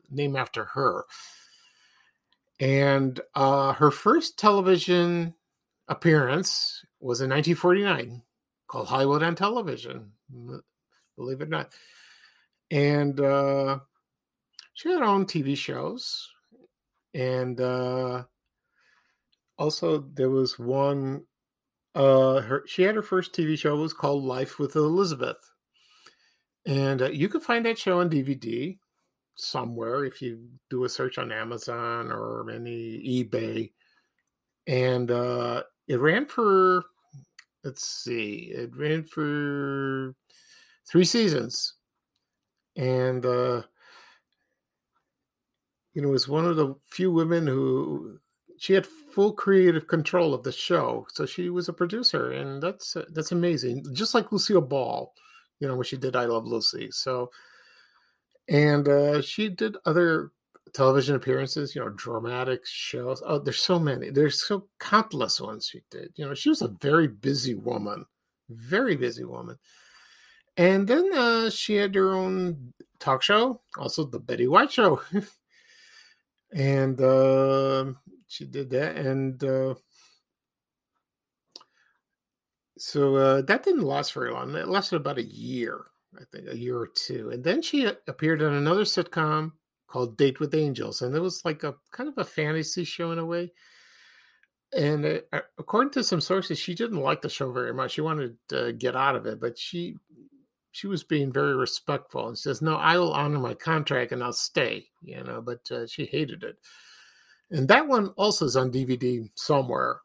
named 0.09 0.35
after 0.35 0.65
her. 0.65 1.05
And 2.59 3.19
uh, 3.35 3.73
her 3.73 3.91
first 3.91 4.39
television 4.39 5.33
appearance 5.87 6.83
was 6.99 7.21
in 7.21 7.29
1949 7.29 8.21
called 8.67 8.87
Hollywood 8.87 9.21
on 9.21 9.35
Television, 9.35 10.11
believe 11.15 11.41
it 11.41 11.45
or 11.45 11.47
not. 11.47 11.71
And 12.71 13.19
uh, 13.19 13.79
she 14.73 14.89
had 14.89 14.99
her 14.99 15.05
own 15.05 15.25
TV 15.25 15.57
shows. 15.57 16.29
And 17.13 17.61
uh, 17.61 18.23
also, 19.57 19.99
there 20.13 20.31
was 20.31 20.57
one 20.57 21.23
uh, 21.95 22.41
her 22.41 22.63
she 22.65 22.81
had 22.81 22.95
her 22.95 23.03
first 23.03 23.33
TV 23.33 23.57
show 23.57 23.75
was 23.75 23.93
called 23.93 24.23
Life 24.23 24.57
with 24.57 24.75
Elizabeth, 24.75 25.37
and 26.65 27.01
uh, 27.03 27.09
you 27.09 27.29
can 27.29 27.41
find 27.41 27.65
that 27.65 27.77
show 27.77 27.99
on 27.99 28.09
DVD 28.09 28.77
somewhere 29.35 30.05
if 30.05 30.21
you 30.21 30.47
do 30.69 30.85
a 30.85 30.89
search 30.89 31.17
on 31.17 31.31
Amazon 31.31 32.11
or 32.11 32.49
any 32.49 32.99
eBay. 33.23 33.71
And 34.65 35.11
uh, 35.11 35.63
it 35.87 35.99
ran 35.99 36.25
for 36.25 36.83
let's 37.63 37.87
see, 37.87 38.51
it 38.53 38.75
ran 38.75 39.03
for 39.03 40.15
three 40.85 41.05
seasons, 41.05 41.75
and 42.75 43.25
uh, 43.25 43.61
you 45.93 46.01
know, 46.01 46.09
was 46.09 46.27
one 46.27 46.45
of 46.45 46.55
the 46.55 46.75
few 46.89 47.11
women 47.11 47.47
who 47.47 48.19
she 48.57 48.73
had 48.73 48.85
full 48.85 49.33
creative 49.33 49.87
control 49.87 50.33
of 50.33 50.43
the 50.43 50.51
show. 50.51 51.05
So 51.13 51.25
she 51.25 51.49
was 51.49 51.69
a 51.69 51.73
producer, 51.73 52.31
and 52.31 52.61
that's 52.61 52.95
uh, 52.95 53.05
that's 53.09 53.31
amazing. 53.31 53.85
Just 53.93 54.13
like 54.13 54.31
Lucille 54.31 54.61
Ball, 54.61 55.13
you 55.59 55.67
know, 55.67 55.75
when 55.75 55.85
she 55.85 55.97
did 55.97 56.15
"I 56.15 56.25
Love 56.25 56.45
Lucy." 56.45 56.89
So, 56.91 57.31
and 58.47 58.87
uh, 58.87 59.21
she 59.21 59.49
did 59.49 59.77
other 59.85 60.31
television 60.73 61.15
appearances, 61.15 61.75
you 61.75 61.81
know, 61.81 61.89
dramatic 61.89 62.65
shows. 62.65 63.21
Oh, 63.25 63.39
there's 63.39 63.61
so 63.61 63.79
many. 63.79 64.09
There's 64.09 64.41
so 64.41 64.67
countless 64.79 65.39
ones 65.39 65.67
she 65.67 65.81
did. 65.91 66.11
You 66.15 66.25
know, 66.25 66.33
she 66.33 66.49
was 66.49 66.61
a 66.61 66.75
very 66.81 67.07
busy 67.07 67.55
woman, 67.55 68.05
very 68.49 68.95
busy 68.95 69.23
woman. 69.23 69.57
And 70.57 70.87
then 70.87 71.11
uh, 71.13 71.49
she 71.49 71.75
had 71.75 71.95
her 71.95 72.13
own 72.13 72.73
talk 72.99 73.23
show, 73.23 73.61
also 73.77 74.05
the 74.05 74.19
Betty 74.19 74.47
White 74.47 74.71
Show. 74.71 75.01
and 76.53 76.99
uh, 77.01 77.85
she 78.27 78.45
did 78.45 78.69
that, 78.69 78.95
and 78.95 79.43
uh, 79.43 79.75
so 82.77 83.15
uh, 83.15 83.41
that 83.43 83.63
didn't 83.63 83.81
last 83.81 84.13
very 84.13 84.31
long. 84.31 84.55
It 84.55 84.67
lasted 84.67 84.97
about 84.97 85.17
a 85.17 85.23
year, 85.23 85.85
I 86.19 86.23
think, 86.31 86.47
a 86.47 86.57
year 86.57 86.77
or 86.77 86.87
two, 86.87 87.31
and 87.31 87.43
then 87.43 87.63
she 87.63 87.85
appeared 88.07 88.43
on 88.43 88.53
another 88.53 88.83
sitcom 88.83 89.53
called 89.93 90.17
Date 90.17 90.39
with 90.39 90.55
Angels, 90.55 91.01
and 91.01 91.15
it 91.15 91.19
was 91.19 91.43
like 91.45 91.63
a 91.63 91.75
kind 91.91 92.09
of 92.09 92.17
a 92.17 92.25
fantasy 92.25 92.83
show 92.83 93.11
in 93.11 93.19
a 93.19 93.25
way. 93.25 93.51
And 94.75 95.05
uh, 95.05 95.41
according 95.59 95.91
to 95.91 96.03
some 96.03 96.21
sources, 96.21 96.57
she 96.57 96.73
didn't 96.73 96.99
like 96.99 97.21
the 97.21 97.29
show 97.29 97.51
very 97.51 97.73
much. 97.73 97.91
She 97.91 98.01
wanted 98.01 98.37
to 98.49 98.73
get 98.73 98.95
out 98.95 99.15
of 99.15 99.25
it, 99.27 99.39
but 99.39 99.57
she 99.57 99.97
she 100.71 100.87
was 100.87 101.03
being 101.03 101.31
very 101.31 101.55
respectful 101.55 102.27
and 102.27 102.37
says, 102.37 102.61
"No, 102.61 102.75
I 102.75 102.97
will 102.97 103.13
honor 103.13 103.39
my 103.39 103.53
contract 103.53 104.11
and 104.11 104.23
I'll 104.23 104.33
stay." 104.33 104.87
You 105.01 105.23
know, 105.23 105.41
but 105.41 105.71
uh, 105.71 105.87
she 105.87 106.05
hated 106.05 106.43
it 106.43 106.57
and 107.53 107.67
that 107.67 107.87
one 107.87 108.07
also 108.17 108.45
is 108.45 108.57
on 108.57 108.71
DVD 108.71 109.29
somewhere. 109.35 110.01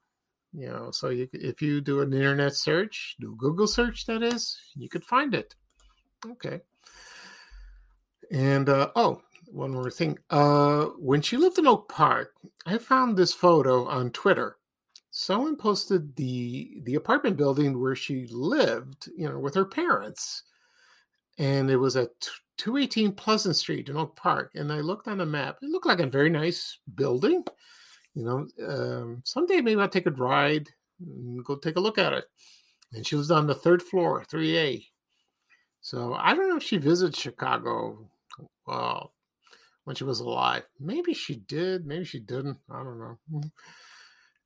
You 0.53 0.69
know, 0.69 0.91
so 0.93 1.09
you, 1.09 1.29
if 1.33 1.61
you 1.61 1.81
do 1.81 2.01
an 2.01 2.13
internet 2.13 2.55
search, 2.55 3.17
do 3.21 3.35
Google 3.37 3.67
search, 3.67 4.07
that 4.07 4.23
is, 4.23 4.59
you 4.75 4.89
could 4.89 5.05
find 5.05 5.35
it. 5.35 5.55
Okay. 6.25 6.61
And 8.31 8.69
uh, 8.69 8.91
oh, 8.97 9.23
one 9.51 9.73
more 9.73 9.91
thing. 9.91 10.19
Uh, 10.31 10.87
when 10.99 11.23
she 11.23 11.37
lived 11.37 11.59
in 11.59 11.67
Oak 11.67 11.89
Park, 11.89 12.35
I 12.67 12.79
found 12.79 13.17
this 13.17 13.33
photo 13.33 13.87
on 13.87 14.11
Twitter. 14.11 14.57
Someone 15.11 15.57
posted 15.57 16.15
the 16.17 16.81
the 16.85 16.95
apartment 16.95 17.37
building 17.37 17.81
where 17.81 17.97
she 17.97 18.27
lived, 18.31 19.09
you 19.17 19.29
know, 19.29 19.39
with 19.39 19.55
her 19.55 19.65
parents, 19.65 20.45
and 21.39 21.71
it 21.71 21.77
was 21.77 21.97
at 21.97 22.11
218 22.59 23.13
Pleasant 23.13 23.57
Street 23.57 23.89
in 23.89 23.97
Oak 23.97 24.15
Park. 24.17 24.53
And 24.55 24.73
I 24.73 24.81
looked 24.81 25.09
on 25.09 25.19
the 25.19 25.27
map. 25.27 25.59
It 25.63 25.71
looked 25.71 25.87
like 25.87 26.01
a 26.01 26.07
very 26.07 26.31
nice 26.31 26.79
building. 26.95 27.45
You 28.15 28.25
know, 28.25 28.67
um, 28.69 29.23
someday 29.25 29.61
maybe 29.61 29.81
I'll 29.81 29.89
take 29.89 30.07
a 30.07 30.11
ride 30.11 30.69
and 31.01 31.45
go 31.45 31.57
take 31.57 31.77
a 31.77 31.81
look 31.81 31.99
at 31.99 32.13
it. 32.13 32.25
And 32.93 33.07
she 33.07 33.17
was 33.17 33.31
on 33.31 33.47
the 33.47 33.55
third 33.55 33.83
floor, 33.83 34.25
3A. 34.31 34.85
So 35.81 36.15
I 36.15 36.35
don't 36.35 36.49
know 36.49 36.57
if 36.57 36.63
she 36.63 36.79
visits 36.79 37.21
Chicago 37.21 38.09
well, 38.67 39.13
when 39.89 39.97
she 39.97 40.05
was 40.05 40.21
alive. 40.21 40.65
Maybe 40.79 41.15
she 41.15 41.37
did. 41.37 41.87
Maybe 41.87 42.05
she 42.05 42.21
didn't. 42.21 42.59
I 42.71 42.83
don't 42.83 42.99
know. 42.99 43.19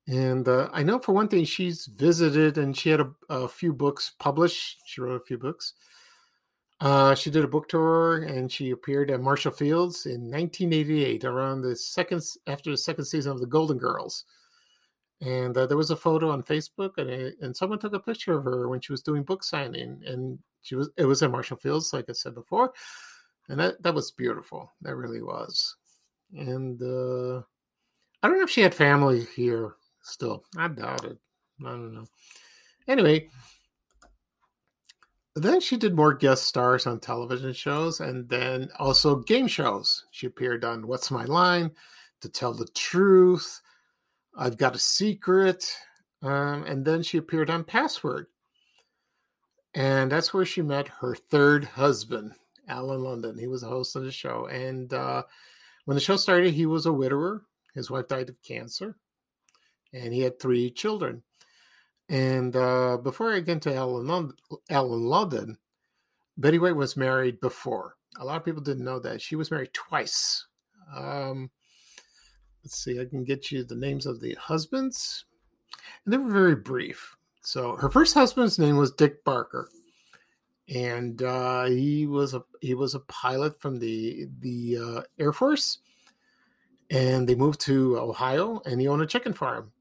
And 0.06 0.46
uh, 0.46 0.68
I 0.72 0.84
know 0.84 1.00
for 1.00 1.12
one 1.12 1.26
thing, 1.26 1.44
she's 1.44 1.86
visited 1.86 2.58
and 2.58 2.76
she 2.76 2.90
had 2.90 3.00
a, 3.00 3.10
a 3.28 3.48
few 3.48 3.72
books 3.72 4.12
published. 4.20 4.82
She 4.86 5.00
wrote 5.00 5.20
a 5.20 5.24
few 5.24 5.38
books. 5.38 5.72
Uh, 6.80 7.16
she 7.16 7.28
did 7.28 7.42
a 7.42 7.48
book 7.48 7.68
tour 7.68 8.22
and 8.22 8.52
she 8.52 8.70
appeared 8.70 9.10
at 9.10 9.20
Marshall 9.20 9.50
Fields 9.50 10.06
in 10.06 10.30
1988, 10.30 11.24
around 11.24 11.62
the 11.62 11.74
second 11.74 12.22
after 12.46 12.70
the 12.70 12.76
second 12.76 13.06
season 13.06 13.32
of 13.32 13.40
The 13.40 13.46
Golden 13.46 13.78
Girls. 13.78 14.24
And 15.22 15.56
uh, 15.58 15.66
there 15.66 15.76
was 15.76 15.90
a 15.90 15.96
photo 15.96 16.30
on 16.30 16.44
Facebook, 16.44 16.98
and 16.98 17.10
it, 17.10 17.34
and 17.40 17.56
someone 17.56 17.80
took 17.80 17.94
a 17.94 18.00
picture 18.00 18.38
of 18.38 18.44
her 18.44 18.68
when 18.68 18.80
she 18.80 18.92
was 18.92 19.02
doing 19.02 19.24
book 19.24 19.42
signing, 19.42 20.02
and 20.06 20.38
she 20.62 20.76
was 20.76 20.90
it 20.96 21.04
was 21.04 21.22
at 21.22 21.30
Marshall 21.32 21.56
Fields, 21.56 21.92
like 21.92 22.06
I 22.08 22.12
said 22.12 22.34
before, 22.34 22.72
and 23.48 23.60
that 23.60 23.82
that 23.82 23.94
was 23.94 24.10
beautiful. 24.10 24.70
That 24.82 24.96
really 24.96 25.22
was. 25.22 25.76
And 26.32 26.80
uh, 26.82 27.42
I 28.22 28.28
don't 28.28 28.38
know 28.38 28.44
if 28.44 28.50
she 28.50 28.62
had 28.62 28.74
family 28.74 29.26
here 29.36 29.74
still. 30.02 30.44
I 30.56 30.68
doubt 30.68 31.04
it. 31.04 31.18
I 31.64 31.70
don't 31.70 31.94
know. 31.94 32.06
Anyway, 32.88 33.28
then 35.34 35.60
she 35.60 35.76
did 35.76 35.94
more 35.94 36.12
guest 36.14 36.44
stars 36.44 36.86
on 36.86 37.00
television 37.00 37.52
shows 37.52 38.00
and 38.00 38.28
then 38.28 38.68
also 38.78 39.16
game 39.16 39.46
shows. 39.46 40.04
She 40.10 40.26
appeared 40.26 40.64
on 40.64 40.86
What's 40.86 41.10
My 41.10 41.24
Line, 41.24 41.70
To 42.20 42.28
Tell 42.28 42.52
the 42.52 42.68
Truth, 42.74 43.60
I've 44.36 44.56
Got 44.56 44.76
a 44.76 44.78
Secret, 44.78 45.74
um, 46.22 46.64
and 46.64 46.84
then 46.84 47.02
she 47.02 47.18
appeared 47.18 47.50
on 47.50 47.64
Password. 47.64 48.26
And 49.74 50.12
that's 50.12 50.34
where 50.34 50.44
she 50.44 50.60
met 50.60 50.88
her 50.88 51.14
third 51.14 51.64
husband, 51.64 52.32
Allen 52.68 53.00
Ludden. 53.00 53.38
He 53.38 53.46
was 53.46 53.62
the 53.62 53.68
host 53.68 53.96
of 53.96 54.04
the 54.04 54.12
show. 54.12 54.46
And 54.46 54.92
uh, 54.92 55.22
when 55.84 55.94
the 55.94 56.00
show 56.00 56.16
started, 56.16 56.54
he 56.54 56.66
was 56.66 56.86
a 56.86 56.92
widower. 56.92 57.42
His 57.74 57.90
wife 57.90 58.08
died 58.08 58.28
of 58.28 58.42
cancer, 58.42 58.96
and 59.94 60.12
he 60.12 60.20
had 60.20 60.38
three 60.38 60.70
children. 60.70 61.22
And 62.08 62.54
uh, 62.54 62.98
before 62.98 63.32
I 63.32 63.40
get 63.40 63.52
into 63.52 63.74
Allen 63.74 64.06
Ludden, 64.06 64.32
Allen 64.68 65.00
Ludden, 65.00 65.56
Betty 66.36 66.58
White 66.58 66.76
was 66.76 66.96
married 66.96 67.40
before. 67.40 67.96
A 68.18 68.24
lot 68.24 68.36
of 68.36 68.44
people 68.44 68.62
didn't 68.62 68.84
know 68.84 68.98
that. 68.98 69.22
She 69.22 69.36
was 69.36 69.50
married 69.50 69.72
twice. 69.72 70.46
Um, 70.94 71.50
let's 72.62 72.76
see, 72.76 73.00
I 73.00 73.06
can 73.06 73.24
get 73.24 73.50
you 73.50 73.64
the 73.64 73.74
names 73.74 74.04
of 74.04 74.20
the 74.20 74.34
husbands. 74.34 75.24
And 76.04 76.12
they 76.12 76.18
were 76.18 76.30
very 76.30 76.56
brief. 76.56 77.16
So 77.42 77.76
her 77.76 77.88
first 77.88 78.14
husband's 78.14 78.58
name 78.58 78.76
was 78.76 78.92
Dick 78.92 79.24
Barker. 79.24 79.70
And 80.68 81.22
uh, 81.22 81.64
he 81.64 82.06
was 82.06 82.34
a 82.34 82.42
he 82.60 82.74
was 82.74 82.94
a 82.94 83.00
pilot 83.00 83.60
from 83.60 83.78
the 83.78 84.28
the 84.40 84.78
uh, 84.78 85.02
Air 85.18 85.32
Force, 85.32 85.78
and 86.90 87.28
they 87.28 87.34
moved 87.34 87.60
to 87.62 87.98
Ohio, 87.98 88.62
and 88.64 88.80
he 88.80 88.88
owned 88.88 89.02
a 89.02 89.06
chicken 89.06 89.32
farm 89.32 89.72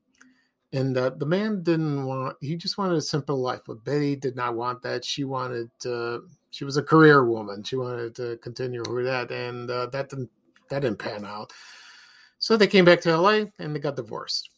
and 0.74 0.96
uh, 0.98 1.10
the 1.10 1.26
man 1.26 1.62
didn't 1.64 2.06
want 2.06 2.38
he 2.40 2.56
just 2.56 2.78
wanted 2.78 2.96
a 2.96 3.02
simple 3.02 3.42
life 3.42 3.60
but 3.68 3.84
betty 3.84 4.16
did 4.16 4.38
not 4.38 4.56
want 4.56 4.82
that 4.82 5.04
she 5.04 5.26
wanted 5.26 5.70
uh, 5.86 6.20
she 6.52 6.66
was 6.66 6.78
a 6.78 6.84
career 6.84 7.26
woman. 7.26 7.64
She 7.64 7.78
wanted 7.78 8.14
to 8.16 8.38
continue 8.38 8.84
with 8.88 9.06
that, 9.06 9.32
and 9.32 9.72
uh, 9.72 9.88
that 9.88 10.10
didn't 10.10 10.30
that 10.70 10.82
didn't 10.82 11.00
pan 11.00 11.26
out. 11.26 11.52
So 12.40 12.58
they 12.58 12.68
came 12.68 12.86
back 12.86 13.02
to 13.02 13.18
LA 13.18 13.46
and 13.60 13.76
they 13.76 13.80
got 13.80 13.96
divorced. 13.96 14.50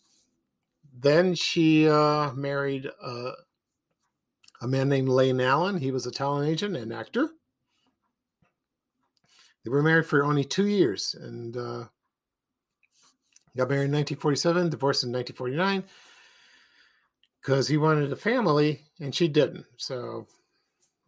Then 0.99 1.35
she 1.35 1.87
uh, 1.87 2.31
married 2.33 2.87
a 4.63 4.67
man 4.67 4.87
named 4.87 5.09
Lane 5.09 5.41
Allen. 5.41 5.77
He 5.77 5.91
was 5.91 6.05
a 6.05 6.11
talent 6.11 6.49
agent 6.49 6.77
and 6.77 6.93
actor. 6.93 7.29
They 9.63 9.69
were 9.69 9.83
married 9.83 10.05
for 10.05 10.23
only 10.23 10.45
two 10.45 10.67
years 10.67 11.15
and 11.19 11.55
uh, 11.55 11.83
got 13.55 13.69
married 13.69 13.85
in 13.85 13.91
1947, 13.91 14.69
divorced 14.69 15.03
in 15.03 15.11
1949 15.11 15.83
because 17.41 17.67
he 17.67 17.77
wanted 17.77 18.11
a 18.11 18.15
family 18.15 18.85
and 18.99 19.13
she 19.13 19.27
didn't. 19.27 19.65
So 19.75 20.27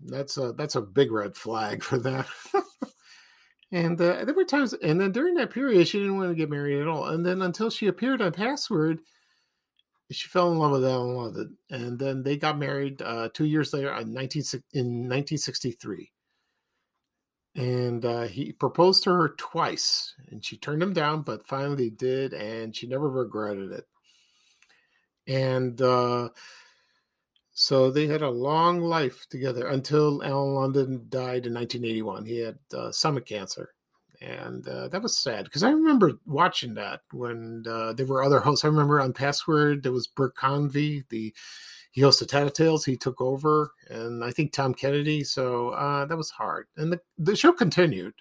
that's 0.01 0.37
a 0.37 0.51
that's 0.51 0.75
a 0.75 0.81
big 0.81 1.11
red 1.11 1.35
flag 1.37 1.81
for 1.81 1.97
that. 1.99 2.27
and 3.71 3.99
uh, 3.99 4.25
there 4.25 4.35
were 4.35 4.43
times, 4.43 4.73
and 4.73 4.99
then 4.99 5.13
during 5.13 5.35
that 5.35 5.51
period, 5.51 5.87
she 5.87 5.99
didn't 5.99 6.17
want 6.17 6.29
to 6.29 6.35
get 6.35 6.49
married 6.49 6.81
at 6.81 6.87
all. 6.87 7.05
And 7.05 7.25
then 7.25 7.41
until 7.41 7.69
she 7.69 7.87
appeared 7.87 8.21
on 8.21 8.33
Password, 8.33 8.99
she 10.11 10.27
fell 10.27 10.51
in 10.51 10.59
love 10.59 10.71
with 10.71 10.85
Allen 10.85 11.15
Ludden, 11.15 11.55
and 11.69 11.97
then 11.97 12.23
they 12.23 12.37
got 12.37 12.57
married 12.57 13.01
uh, 13.01 13.29
two 13.33 13.45
years 13.45 13.73
later 13.73 13.93
in 13.95 14.13
19, 14.13 14.43
in 14.73 14.85
1963 15.09 16.11
and 17.55 18.03
uh, 18.03 18.23
he 18.23 18.51
proposed 18.51 19.03
to 19.03 19.11
her 19.11 19.29
twice 19.37 20.13
and 20.29 20.43
she 20.43 20.57
turned 20.57 20.83
him 20.83 20.93
down 20.93 21.21
but 21.21 21.47
finally 21.47 21.89
did 21.89 22.33
and 22.33 22.75
she 22.75 22.87
never 22.87 23.09
regretted 23.09 23.71
it. 23.71 23.85
And 25.27 25.81
uh, 25.81 26.29
so 27.53 27.89
they 27.89 28.07
had 28.07 28.21
a 28.21 28.29
long 28.29 28.81
life 28.81 29.25
together 29.29 29.67
until 29.67 30.21
Allen 30.23 30.73
Ludden 30.73 31.09
died 31.09 31.45
in 31.45 31.53
1981 31.53 32.25
he 32.25 32.39
had 32.39 32.57
uh, 32.73 32.91
stomach 32.91 33.25
cancer 33.25 33.73
and 34.25 34.67
uh, 34.67 34.87
that 34.87 35.01
was 35.01 35.17
sad 35.17 35.45
because 35.45 35.63
i 35.63 35.69
remember 35.69 36.13
watching 36.25 36.73
that 36.73 37.01
when 37.11 37.63
uh, 37.69 37.93
there 37.93 38.05
were 38.05 38.23
other 38.23 38.39
hosts 38.39 38.65
i 38.65 38.67
remember 38.67 38.99
on 38.99 39.13
password 39.13 39.83
there 39.83 39.91
was 39.91 40.07
Bert 40.07 40.35
Convy 40.35 41.03
the 41.09 41.33
he 41.95 42.01
hosted 42.01 42.27
Tattletales. 42.27 42.85
He 42.85 42.97
took 42.97 43.21
over, 43.21 43.71
and 43.89 44.21
I 44.21 44.29
think 44.31 44.51
Tom 44.51 44.73
Kennedy. 44.73 45.23
So 45.23 45.69
uh, 45.69 46.03
that 46.03 46.17
was 46.17 46.29
hard. 46.29 46.67
And 46.75 46.91
the, 46.91 46.99
the 47.17 47.37
show 47.37 47.53
continued. 47.53 48.13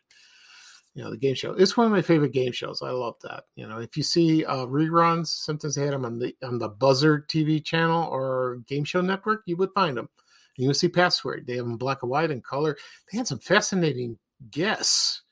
You 0.94 1.02
know, 1.02 1.10
the 1.10 1.16
game 1.16 1.34
show. 1.34 1.54
It's 1.54 1.76
one 1.76 1.86
of 1.86 1.92
my 1.92 2.00
favorite 2.00 2.30
game 2.30 2.52
shows. 2.52 2.82
I 2.82 2.90
love 2.90 3.16
that. 3.24 3.46
You 3.56 3.66
know, 3.66 3.78
if 3.78 3.96
you 3.96 4.04
see 4.04 4.44
uh, 4.44 4.66
reruns, 4.66 5.26
sometimes 5.26 5.74
they 5.74 5.82
had 5.82 5.92
them 5.92 6.04
on 6.04 6.20
the 6.20 6.36
on 6.44 6.60
the 6.60 6.70
Buzzr 6.70 7.26
TV 7.26 7.64
channel 7.64 8.08
or 8.12 8.60
Game 8.68 8.84
Show 8.84 9.00
Network. 9.00 9.42
You 9.46 9.56
would 9.56 9.72
find 9.74 9.96
them. 9.96 10.08
You 10.56 10.68
would 10.68 10.76
see 10.76 10.86
Password. 10.86 11.48
They 11.48 11.56
have 11.56 11.66
them 11.66 11.76
black 11.76 12.04
and 12.04 12.10
white 12.12 12.30
and 12.30 12.44
color. 12.44 12.76
They 13.10 13.18
had 13.18 13.26
some 13.26 13.40
fascinating 13.40 14.18
guests, 14.52 15.22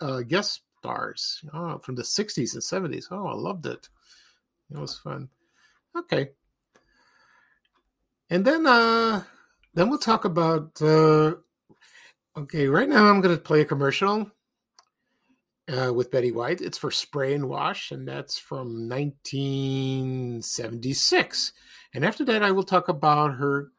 uh, 0.00 0.22
guest 0.22 0.62
stars 0.78 1.44
oh, 1.52 1.78
from 1.78 1.94
the 1.94 2.02
'60s 2.02 2.54
and 2.54 2.62
'70s. 2.62 3.06
Oh, 3.10 3.26
I 3.26 3.34
loved 3.34 3.66
it. 3.66 3.88
It 4.70 4.78
was 4.78 4.98
fun. 4.98 5.28
Okay, 5.96 6.30
and 8.30 8.44
then 8.44 8.66
uh 8.66 9.22
then 9.74 9.88
we'll 9.88 9.98
talk 9.98 10.24
about 10.24 10.80
uh 10.82 11.34
okay, 12.36 12.68
right 12.68 12.88
now 12.88 13.06
I'm 13.06 13.20
gonna 13.20 13.36
play 13.36 13.62
a 13.62 13.64
commercial 13.64 14.30
uh, 15.68 15.92
with 15.92 16.10
Betty 16.10 16.32
White. 16.32 16.60
It's 16.60 16.78
for 16.78 16.90
Spray 16.90 17.34
and 17.34 17.48
Wash, 17.48 17.90
and 17.90 18.06
that's 18.06 18.38
from 18.38 18.88
1976. 18.88 21.52
And 21.94 22.04
after 22.04 22.24
that, 22.26 22.42
I 22.42 22.50
will 22.52 22.62
talk 22.62 22.88
about 22.88 23.34
her 23.34 23.72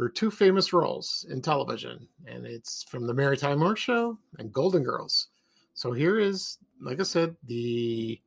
her 0.00 0.08
two 0.08 0.30
famous 0.30 0.72
roles 0.72 1.26
in 1.30 1.42
television, 1.42 2.08
and 2.26 2.46
it's 2.46 2.82
from 2.84 3.06
the 3.06 3.14
Mary 3.14 3.36
Tyler 3.36 3.56
Moore 3.56 3.76
Show 3.76 4.18
and 4.38 4.52
Golden 4.52 4.82
Girls. 4.82 5.28
So 5.74 5.92
here 5.92 6.18
is, 6.18 6.58
like 6.80 7.00
I 7.00 7.04
said, 7.04 7.36
the 7.46 8.20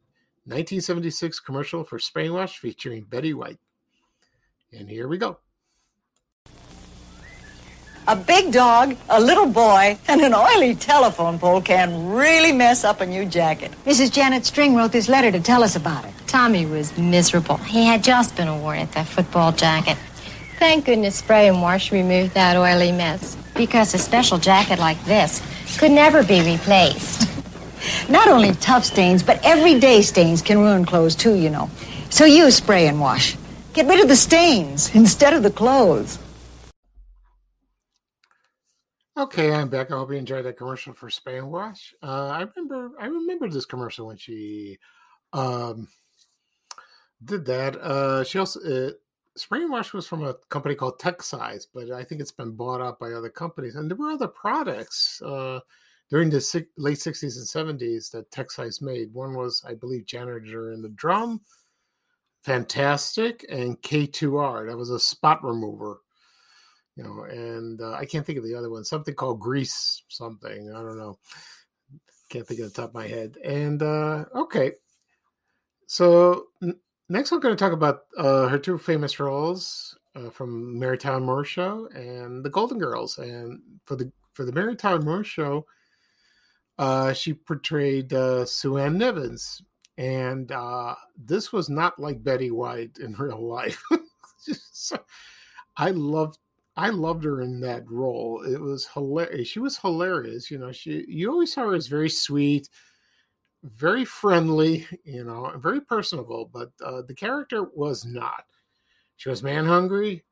1976 0.46 1.40
commercial 1.40 1.84
for 1.84 2.00
Spray 2.00 2.30
Wash 2.30 2.60
featuring 2.60 3.04
Betty 3.04 3.34
White. 3.34 3.60
And 4.72 4.90
here 4.90 5.08
we 5.08 5.18
go. 5.18 5.40
A 8.08 8.16
big 8.18 8.52
dog, 8.52 8.98
a 9.10 9.22
little 9.22 9.48
boy, 9.48 9.98
and 10.10 10.20
an 10.22 10.34
oily 10.34 10.76
telephone 10.76 11.40
pole 11.40 11.62
can 11.62 12.10
really 12.10 12.52
mess 12.52 12.84
up 12.84 13.00
a 13.00 13.06
new 13.06 13.26
jacket. 13.26 13.72
Mrs. 13.86 14.12
Janet 14.12 14.46
String 14.46 14.76
wrote 14.76 14.92
this 14.92 15.08
letter 15.08 15.32
to 15.32 15.40
tell 15.40 15.64
us 15.64 15.78
about 15.78 16.04
it. 16.04 16.14
Tommy 16.28 16.66
was 16.66 16.98
miserable. 16.98 17.56
He 17.58 17.86
had 17.86 18.04
just 18.04 18.36
been 18.36 18.50
awarded 18.50 18.92
that 18.92 19.08
football 19.08 19.54
jacket. 19.54 19.98
Thank 20.64 20.86
goodness 20.86 21.18
Spray 21.18 21.50
and 21.50 21.62
Wash 21.62 21.92
removed 21.92 22.36
that 22.36 22.56
oily 22.56 22.94
mess. 22.94 23.36
Because 23.54 23.94
a 23.94 23.98
special 23.98 24.38
jacket 24.38 24.80
like 24.80 24.98
this 25.04 25.42
could 25.78 25.92
never 25.92 26.24
be 26.24 26.40
replaced. 26.40 27.30
Not 28.10 28.30
only 28.30 28.54
tough 28.54 28.86
stains, 28.86 29.22
but 29.22 29.44
everyday 29.44 30.02
stains 30.02 30.42
can 30.42 30.60
ruin 30.60 30.86
clothes 30.86 31.16
too, 31.16 31.36
you 31.36 31.50
know. 31.50 31.70
So 32.10 32.24
use 32.24 32.56
Spray 32.56 32.88
and 32.88 33.02
Wash. 33.02 33.36
Get 33.74 33.88
rid 33.88 34.00
of 34.00 34.08
the 34.08 34.16
stains 34.16 34.96
instead 34.96 35.34
of 35.34 35.44
the 35.44 35.52
clothes. 35.52 36.18
Okay, 39.18 39.52
I'm 39.52 39.68
back. 39.68 39.92
I 39.92 39.96
hope 39.96 40.12
you 40.12 40.18
enjoyed 40.18 40.46
that 40.46 40.56
commercial 40.56 40.94
for 40.94 41.10
Spray 41.10 41.40
and 41.40 41.52
Wash. 41.52 41.94
Uh, 42.02 42.30
I 42.30 42.48
remember, 42.56 42.92
I 42.98 43.08
remember 43.08 43.50
this 43.50 43.66
commercial 43.66 44.08
when 44.08 44.18
she 44.18 44.78
um, 45.34 45.90
did 47.22 47.44
that. 47.48 47.76
Uh, 47.76 48.24
she 48.24 48.40
also 48.40 48.62
uh, 48.62 48.92
Spray 49.36 49.62
and 49.62 49.72
Wash 49.72 49.94
was 49.94 50.08
from 50.08 50.24
a 50.24 50.36
company 50.50 50.76
called 50.76 51.00
Texize, 51.00 51.66
but 51.74 51.92
I 51.92 52.04
think 52.04 52.22
it's 52.22 52.32
been 52.32 52.52
bought 52.52 52.82
out 52.82 53.00
by 53.00 53.14
other 53.14 53.30
companies. 53.30 53.76
And 53.76 53.90
there 53.90 53.98
were 53.98 54.12
other 54.12 54.28
products 54.28 55.22
uh, 55.24 55.60
during 56.10 56.30
the 56.30 56.40
si- 56.40 56.68
late 56.78 57.00
'60s 57.00 57.38
and 57.38 57.80
'70s 57.80 58.12
that 58.12 58.30
Texize 58.32 58.82
made. 58.82 59.14
One 59.14 59.34
was, 59.36 59.64
I 59.68 59.74
believe, 59.74 60.06
Janitor 60.06 60.72
in 60.72 60.82
the 60.82 60.90
Drum, 60.90 61.42
fantastic, 62.42 63.46
and 63.50 63.82
K2R. 63.82 64.68
That 64.68 64.78
was 64.78 64.92
a 64.92 65.00
spot 65.00 65.44
remover 65.44 66.02
you 66.96 67.04
know, 67.04 67.24
and 67.24 67.82
uh, 67.82 67.94
I 67.94 68.06
can't 68.06 68.26
think 68.26 68.38
of 68.38 68.44
the 68.44 68.56
other 68.56 68.70
one. 68.70 68.84
Something 68.84 69.16
called 69.16 69.40
Grease, 69.40 70.04
something 70.10 70.72
I 70.72 70.82
don't 70.82 70.98
know. 70.98 71.18
Can't 72.30 72.48
think 72.48 72.60
of 72.60 72.74
the 72.74 72.82
top 72.82 72.90
of 72.90 72.96
my 72.96 73.08
head. 73.08 73.38
And 73.44 73.82
uh, 73.82 74.26
okay, 74.36 74.74
so 75.88 76.48
next 77.10 77.32
I'm 77.32 77.40
going 77.40 77.56
to 77.56 77.64
talk 77.64 77.74
about 77.74 78.02
uh, 78.18 78.48
her 78.48 78.60
two 78.60 78.78
famous 78.78 79.20
roles 79.20 79.98
uh, 80.16 80.30
from 80.30 80.78
Mary 80.80 80.98
Tyler 80.98 81.20
Moore 81.20 81.46
Show 81.46 81.88
and 81.94 82.44
The 82.44 82.50
Golden 82.50 82.80
Girls. 82.80 83.18
And 83.18 83.62
for 83.86 83.96
the 83.96 84.12
for 84.34 84.46
the 84.46 84.52
Mary 84.52 84.76
Tyler 84.76 85.02
Moore 85.02 85.24
Show, 85.24 85.66
uh, 86.78 87.14
she 87.14 87.34
portrayed 87.34 88.14
uh, 88.14 88.46
Sue 88.46 88.78
Ann 88.78 89.00
Nivens 89.00 89.62
and 89.98 90.52
uh, 90.52 90.96
this 91.18 91.52
was 91.52 91.70
not 91.70 92.00
like 92.00 92.24
Betty 92.24 92.52
White 92.52 92.98
in 93.00 93.14
real 93.14 93.46
life. 93.46 93.82
so, 94.38 94.98
I 95.78 95.92
loved 95.92 96.40
I 96.76 96.90
loved 96.90 97.24
her 97.24 97.42
in 97.42 97.60
that 97.62 97.88
role. 97.88 98.42
It 98.44 98.60
was 98.60 98.88
hilarious. 98.88 99.48
She 99.48 99.60
was 99.60 99.78
hilarious. 99.78 100.50
You 100.50 100.58
know, 100.58 100.72
she 100.72 101.06
you 101.08 101.32
always 101.32 101.54
saw 101.54 101.70
her 101.70 101.76
as 101.76 101.88
very 101.88 102.10
sweet, 102.10 102.70
very 103.64 104.06
friendly, 104.06 104.86
you 105.04 105.24
know, 105.24 105.52
very 105.58 105.82
personable. 105.82 106.50
But 106.52 106.72
uh, 106.84 107.02
the 107.02 107.16
character 107.16 107.64
was 107.74 108.06
not. 108.06 108.46
She 109.18 109.30
was 109.30 109.44
man 109.44 109.66
hungry. 109.66 110.24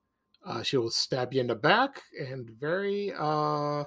Uh, 0.46 0.64
she 0.64 0.78
will 0.78 0.90
stab 0.90 1.34
you 1.34 1.42
in 1.42 1.48
the 1.48 1.56
back 1.56 2.02
and 2.20 2.50
very. 2.50 3.14
Uh, 3.18 3.86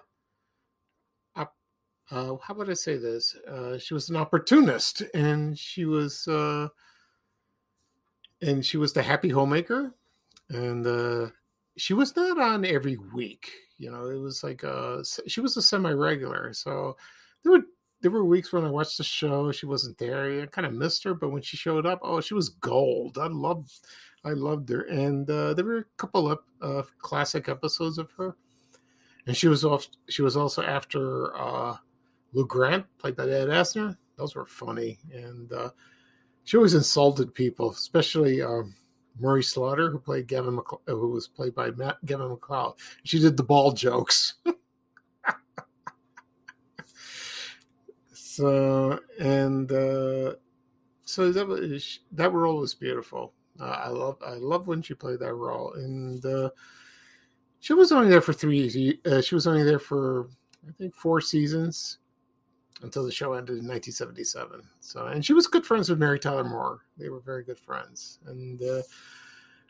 uh, 2.10 2.36
how 2.42 2.54
would 2.54 2.70
I 2.70 2.74
say 2.74 2.96
this? 2.96 3.34
Uh, 3.48 3.78
she 3.78 3.94
was 3.94 4.10
an 4.10 4.16
opportunist, 4.16 5.02
and 5.14 5.58
she 5.58 5.84
was, 5.84 6.28
uh, 6.28 6.68
and 8.42 8.64
she 8.64 8.76
was 8.76 8.92
the 8.92 9.02
happy 9.02 9.30
homemaker, 9.30 9.94
and 10.50 10.86
uh, 10.86 11.30
she 11.76 11.94
was 11.94 12.14
not 12.14 12.38
on 12.38 12.64
every 12.64 12.98
week. 13.14 13.50
You 13.78 13.90
know, 13.90 14.10
it 14.10 14.18
was 14.18 14.44
like 14.44 14.62
a 14.62 15.02
she 15.26 15.40
was 15.40 15.56
a 15.56 15.62
semi 15.62 15.92
regular. 15.92 16.52
So 16.52 16.96
there 17.42 17.52
were 17.52 17.64
there 18.04 18.10
were 18.10 18.22
weeks 18.22 18.52
when 18.52 18.66
I 18.66 18.70
watched 18.70 18.98
the 18.98 19.02
show, 19.02 19.50
she 19.50 19.64
wasn't 19.64 19.96
there. 19.96 20.42
I 20.42 20.44
kind 20.44 20.66
of 20.66 20.74
missed 20.74 21.02
her, 21.04 21.14
but 21.14 21.30
when 21.30 21.40
she 21.40 21.56
showed 21.56 21.86
up, 21.86 22.00
oh, 22.02 22.20
she 22.20 22.34
was 22.34 22.50
gold. 22.50 23.16
I 23.16 23.28
loved 23.28 23.72
I 24.26 24.32
loved 24.32 24.68
her, 24.68 24.82
and 24.82 25.28
uh, 25.30 25.54
there 25.54 25.64
were 25.64 25.78
a 25.78 25.84
couple 25.96 26.30
of 26.30 26.38
uh, 26.60 26.82
classic 26.98 27.48
episodes 27.48 27.96
of 27.96 28.10
her. 28.18 28.36
And 29.26 29.34
she 29.34 29.48
was 29.48 29.64
off. 29.64 29.88
She 30.10 30.20
was 30.20 30.36
also 30.36 30.60
after 30.60 31.34
uh, 31.34 31.76
Lou 32.34 32.46
Grant, 32.46 32.84
played 32.98 33.16
by 33.16 33.22
Ed 33.22 33.48
Asner. 33.48 33.96
Those 34.18 34.34
were 34.34 34.44
funny, 34.44 34.98
and 35.10 35.50
uh, 35.50 35.70
she 36.44 36.58
always 36.58 36.74
insulted 36.74 37.32
people, 37.32 37.70
especially. 37.70 38.42
Um, 38.42 38.74
Murray 39.18 39.44
Slaughter, 39.44 39.90
who 39.90 39.98
played 40.00 40.26
Gavin, 40.26 40.58
who 40.88 41.08
was 41.08 41.28
played 41.28 41.54
by 41.54 41.70
Matt 41.70 42.04
Gavin 42.04 42.30
MacLeod. 42.30 42.74
She 43.04 43.20
did 43.20 43.36
the 43.36 43.44
ball 43.44 43.70
jokes. 43.70 44.34
so 48.34 48.98
and 49.20 49.70
uh, 49.70 50.34
so 51.04 51.30
that 51.30 51.46
was 51.46 52.00
that 52.12 52.32
role 52.32 52.58
was 52.58 52.74
beautiful. 52.74 53.32
Uh, 53.60 53.64
I 53.64 53.88
love 53.88 54.18
I 54.26 54.34
love 54.34 54.66
when 54.66 54.82
she 54.82 54.94
played 54.94 55.20
that 55.20 55.34
role, 55.34 55.72
and 55.74 56.24
uh, 56.26 56.50
she 57.60 57.74
was 57.74 57.92
only 57.92 58.08
there 58.08 58.20
for 58.20 58.32
three. 58.32 58.98
Uh, 59.06 59.20
she 59.20 59.36
was 59.36 59.46
only 59.46 59.62
there 59.62 59.78
for 59.78 60.28
I 60.68 60.72
think 60.72 60.96
four 60.96 61.20
seasons 61.20 61.98
until 62.82 63.04
the 63.04 63.12
show 63.12 63.34
ended 63.34 63.58
in 63.58 63.68
1977. 63.68 64.62
So, 64.80 65.06
and 65.06 65.24
she 65.24 65.32
was 65.32 65.46
good 65.46 65.64
friends 65.64 65.88
with 65.88 66.00
Mary 66.00 66.18
Tyler 66.18 66.42
Moore. 66.42 66.80
They 66.98 67.10
were 67.10 67.20
very 67.20 67.44
good 67.44 67.58
friends, 67.58 68.18
and 68.26 68.60
uh, 68.60 68.82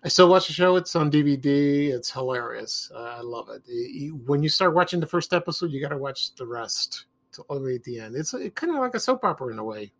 I 0.04 0.08
still 0.08 0.30
watch 0.30 0.46
the 0.46 0.54
show. 0.54 0.76
It's 0.76 0.96
on 0.96 1.10
DVD. 1.10 1.90
It's 1.90 2.10
hilarious. 2.10 2.90
Uh, 2.94 3.16
I 3.18 3.20
love 3.20 3.50
it. 3.50 3.62
You, 3.66 4.22
when 4.24 4.42
you 4.42 4.48
start 4.48 4.74
watching 4.74 5.00
the 5.00 5.06
first 5.06 5.34
episode, 5.34 5.70
you 5.70 5.82
got 5.82 5.90
to 5.90 5.98
watch 5.98 6.34
the 6.36 6.46
rest 6.46 7.04
all 7.38 7.58
the 7.58 7.64
way 7.64 7.74
at 7.76 7.84
the 7.84 8.00
end. 8.00 8.16
It's 8.16 8.32
kind 8.54 8.72
of 8.72 8.80
like 8.80 8.94
a 8.94 9.00
soap 9.00 9.24
opera 9.24 9.52
in 9.52 9.58
a 9.58 9.64
way, 9.64 9.92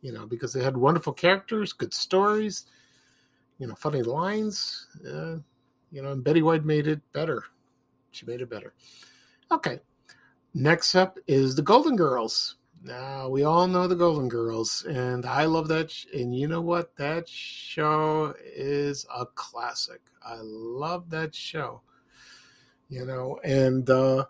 you 0.00 0.12
know, 0.12 0.26
because 0.26 0.52
they 0.52 0.62
had 0.62 0.76
wonderful 0.76 1.12
characters, 1.12 1.72
good 1.72 1.94
stories, 1.94 2.66
you 3.58 3.66
know, 3.66 3.74
funny 3.74 4.02
lines. 4.02 4.86
Uh, 5.06 5.36
you 5.90 6.02
know, 6.02 6.12
and 6.12 6.24
Betty 6.24 6.42
White 6.42 6.64
made 6.64 6.86
it 6.86 7.00
better. 7.12 7.44
She 8.10 8.26
made 8.26 8.40
it 8.40 8.50
better. 8.50 8.74
Okay. 9.50 9.80
Next 10.54 10.94
up 10.94 11.18
is 11.26 11.54
the 11.54 11.62
Golden 11.62 11.96
Girls. 11.96 12.56
Now 12.82 13.28
we 13.28 13.42
all 13.44 13.66
know 13.66 13.86
the 13.86 13.96
Golden 13.96 14.28
Girls, 14.28 14.84
and 14.88 15.26
I 15.26 15.44
love 15.44 15.68
that. 15.68 15.90
Sh- 15.90 16.06
and 16.14 16.34
you 16.34 16.46
know 16.46 16.60
what? 16.60 16.96
That 16.96 17.28
show 17.28 18.34
is 18.44 19.04
a 19.14 19.26
classic. 19.26 20.00
I 20.24 20.38
love 20.40 21.10
that 21.10 21.34
show. 21.34 21.82
You 22.88 23.04
know, 23.04 23.38
and 23.42 23.90
uh, 23.90 24.26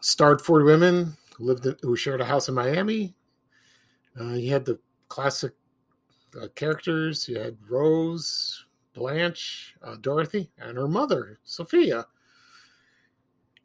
starred 0.00 0.40
four 0.40 0.64
women 0.64 1.16
who 1.36 1.44
lived 1.44 1.66
in, 1.66 1.76
who 1.82 1.96
shared 1.96 2.20
a 2.20 2.24
house 2.24 2.48
in 2.48 2.54
Miami. 2.54 3.14
Uh, 4.20 4.34
you 4.34 4.52
had 4.52 4.64
the 4.64 4.78
classic 5.08 5.52
uh, 6.40 6.48
characters. 6.54 7.28
You 7.28 7.38
had 7.38 7.56
Rose, 7.68 8.66
Blanche, 8.94 9.74
uh, 9.82 9.96
Dorothy, 10.00 10.50
and 10.58 10.76
her 10.76 10.88
mother, 10.88 11.38
Sophia. 11.44 12.06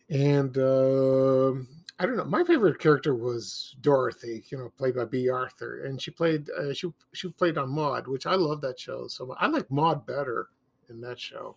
And 0.09 0.57
uh, 0.57 1.53
I 1.99 2.05
don't 2.05 2.17
know. 2.17 2.25
My 2.25 2.43
favorite 2.43 2.79
character 2.79 3.15
was 3.15 3.75
Dorothy, 3.81 4.43
you 4.49 4.57
know, 4.57 4.71
played 4.77 4.95
by 4.95 5.05
Bea 5.05 5.29
Arthur, 5.29 5.85
and 5.85 6.01
she 6.01 6.11
played 6.11 6.49
uh, 6.51 6.73
she 6.73 6.91
she 7.13 7.29
played 7.29 7.57
on 7.57 7.69
Maude, 7.69 8.07
which 8.07 8.25
I 8.25 8.35
love 8.35 8.61
that 8.61 8.79
show. 8.79 9.07
So 9.07 9.35
I 9.39 9.47
like 9.47 9.69
Maude 9.71 10.05
better 10.05 10.49
in 10.89 11.01
that 11.01 11.19
show, 11.19 11.55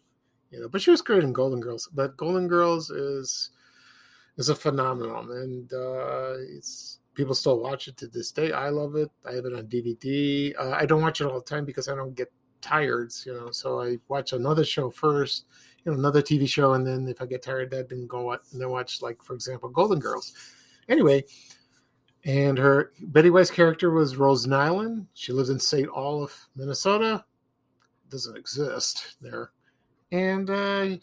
you 0.50 0.60
know. 0.60 0.68
But 0.68 0.82
she 0.82 0.90
was 0.90 1.02
great 1.02 1.24
in 1.24 1.32
Golden 1.32 1.60
Girls. 1.60 1.88
But 1.92 2.16
Golden 2.16 2.48
Girls 2.48 2.90
is 2.90 3.50
is 4.36 4.48
a 4.48 4.54
phenomenon, 4.54 5.30
and 5.30 5.72
uh, 5.72 6.34
it's 6.56 7.00
people 7.14 7.34
still 7.34 7.60
watch 7.60 7.88
it 7.88 7.96
to 7.96 8.06
this 8.06 8.30
day. 8.30 8.52
I 8.52 8.68
love 8.68 8.94
it. 8.94 9.10
I 9.26 9.32
have 9.32 9.46
it 9.46 9.54
on 9.54 9.66
DVD. 9.66 10.54
Uh, 10.58 10.72
I 10.72 10.86
don't 10.86 11.02
watch 11.02 11.20
it 11.20 11.26
all 11.26 11.40
the 11.40 11.44
time 11.44 11.64
because 11.64 11.88
I 11.88 11.94
don't 11.94 12.14
get 12.14 12.30
tired, 12.60 13.12
you 13.24 13.34
know. 13.34 13.50
So 13.50 13.80
I 13.80 13.98
watch 14.08 14.32
another 14.32 14.64
show 14.64 14.90
first, 14.90 15.46
you 15.84 15.92
know, 15.92 15.98
another 15.98 16.22
TV 16.22 16.48
show, 16.48 16.74
and 16.74 16.86
then 16.86 17.08
if 17.08 17.20
I 17.22 17.26
get 17.26 17.42
tired, 17.42 17.72
I 17.74 17.82
then 17.82 18.06
go 18.06 18.32
and 18.32 18.40
then 18.52 18.70
watch, 18.70 19.02
like 19.02 19.22
for 19.22 19.34
example, 19.34 19.68
Golden 19.68 19.98
Girls. 19.98 20.32
Anyway, 20.88 21.24
and 22.24 22.58
her 22.58 22.92
Betty 23.00 23.30
White's 23.30 23.50
character 23.50 23.90
was 23.90 24.16
Rose 24.16 24.46
Nylund. 24.46 25.06
She 25.14 25.32
lives 25.32 25.50
in 25.50 25.58
St. 25.58 25.88
Olaf, 25.94 26.48
Minnesota. 26.54 27.24
Doesn't 28.10 28.36
exist 28.36 29.16
there, 29.20 29.50
and 30.12 30.48
uh, 30.48 30.96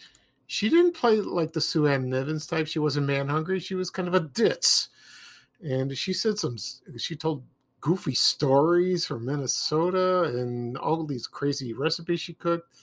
she 0.47 0.69
didn't 0.69 0.93
play 0.93 1.17
like 1.21 1.53
the 1.53 1.61
Sue 1.61 1.87
Ann 1.87 2.09
Nivens 2.09 2.47
type. 2.47 2.67
She 2.67 2.79
wasn't 2.79 3.07
man 3.07 3.27
hungry. 3.27 3.59
She 3.59 3.75
was 3.75 3.89
kind 3.89 4.07
of 4.07 4.13
a 4.13 4.19
ditz, 4.19 4.89
and 5.61 5.95
she 5.97 6.13
said 6.13 6.37
some. 6.37 6.57
She 6.97 7.15
told 7.15 7.43
goofy 7.83 8.13
stories 8.13 9.05
from 9.05 9.25
Minnesota 9.25 10.23
and 10.23 10.77
all 10.77 11.03
these 11.03 11.27
crazy 11.27 11.73
recipes 11.73 12.21
she 12.21 12.33
cooked. 12.33 12.73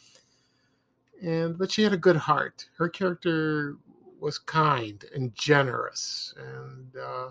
And 1.22 1.56
but 1.56 1.70
she 1.70 1.82
had 1.82 1.94
a 1.94 1.98
good 1.98 2.16
heart. 2.16 2.66
Her 2.76 2.88
character 2.88 3.76
was 4.20 4.38
kind 4.38 5.02
and 5.14 5.34
generous, 5.34 6.34
and 6.38 6.96
uh, 6.96 7.30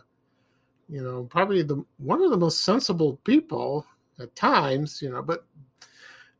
you 0.87 1.03
know, 1.03 1.23
probably 1.23 1.61
the 1.61 1.83
one 1.97 2.21
of 2.21 2.31
the 2.31 2.37
most 2.37 2.61
sensible 2.61 3.19
people 3.23 3.85
at 4.19 4.35
times. 4.35 5.01
You 5.01 5.09
know, 5.09 5.21
but 5.21 5.45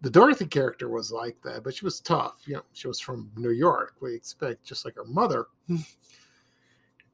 the 0.01 0.09
Dorothy 0.09 0.45
character 0.45 0.89
was 0.89 1.12
like 1.12 1.41
that, 1.43 1.63
but 1.63 1.75
she 1.75 1.85
was 1.85 1.99
tough. 1.99 2.41
You 2.45 2.55
know, 2.55 2.63
she 2.73 2.88
was 2.88 2.99
from 2.99 3.31
New 3.35 3.51
York. 3.51 3.95
We 3.99 4.15
expect 4.15 4.63
just 4.63 4.85
like 4.85 4.95
her 4.95 5.05
mother. 5.05 5.47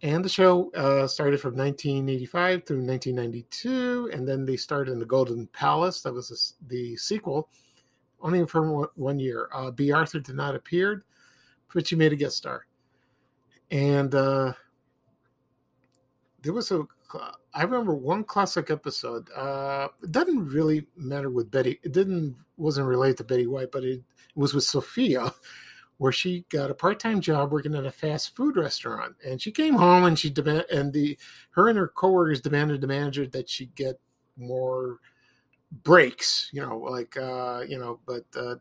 And 0.02 0.24
the 0.24 0.30
show 0.30 0.72
uh, 0.74 1.08
started 1.08 1.40
from 1.40 1.56
1985 1.56 2.66
through 2.66 2.86
1992, 2.86 4.12
and 4.14 4.28
then 4.28 4.46
they 4.46 4.56
started 4.56 4.92
in 4.92 5.00
the 5.00 5.06
Golden 5.06 5.48
Palace. 5.48 6.02
That 6.02 6.14
was 6.14 6.30
a, 6.30 6.68
the 6.68 6.96
sequel, 6.98 7.50
only 8.22 8.46
for 8.46 8.88
one 8.96 9.18
year. 9.18 9.50
Uh, 9.52 9.72
Bea 9.72 9.94
Arthur 9.94 10.20
did 10.20 10.36
not 10.36 10.54
appear, 10.54 11.06
but 11.74 11.88
she 11.88 11.96
made 11.96 12.14
a 12.14 12.16
guest 12.16 12.38
star. 12.38 12.68
And 13.72 14.14
uh, 14.14 14.54
there 16.44 16.54
was 16.54 16.72
a, 16.72 16.84
I 17.54 17.64
remember 17.64 17.94
one 17.94 18.24
classic 18.24 18.70
episode. 18.72 19.30
Uh, 19.36 19.88
it 20.04 20.12
doesn't 20.12 20.48
really 20.48 20.88
matter 20.98 21.30
with 21.30 21.52
Betty. 21.52 21.80
It 21.84 21.92
didn't 21.92 22.36
wasn't 22.58 22.88
related 22.88 23.18
to 23.18 23.24
Betty 23.24 23.48
White, 23.48 23.72
but 23.72 23.84
it, 23.84 24.00
it 24.00 24.04
was 24.36 24.54
with 24.54 24.64
Sophia 24.64 25.34
where 25.98 26.12
she 26.12 26.46
got 26.50 26.72
a 26.72 26.76
part-time 26.76 27.22
job 27.22 27.52
working 27.52 27.76
at 27.76 27.86
a 27.86 27.92
fast 27.92 28.36
food 28.36 28.58
restaurant 28.58 29.16
and 29.26 29.42
she 29.42 29.52
came 29.52 29.76
home 29.76 30.04
and 30.04 30.20
she 30.20 30.30
demand 30.30 30.66
and 30.72 30.92
the 30.92 31.18
her 31.52 31.70
and 31.70 31.78
her 31.78 31.88
coworkers 31.88 32.42
demanded 32.42 32.82
the 32.82 32.88
manager 32.88 33.26
that 33.26 33.50
she 33.50 33.68
get 33.68 34.00
more 34.38 35.00
breaks 35.84 36.50
you 36.52 36.62
know 36.62 36.78
like 36.78 37.16
uh 37.18 37.62
you 37.68 37.78
know 37.78 38.00
but 38.06 38.26
uh 38.38 38.56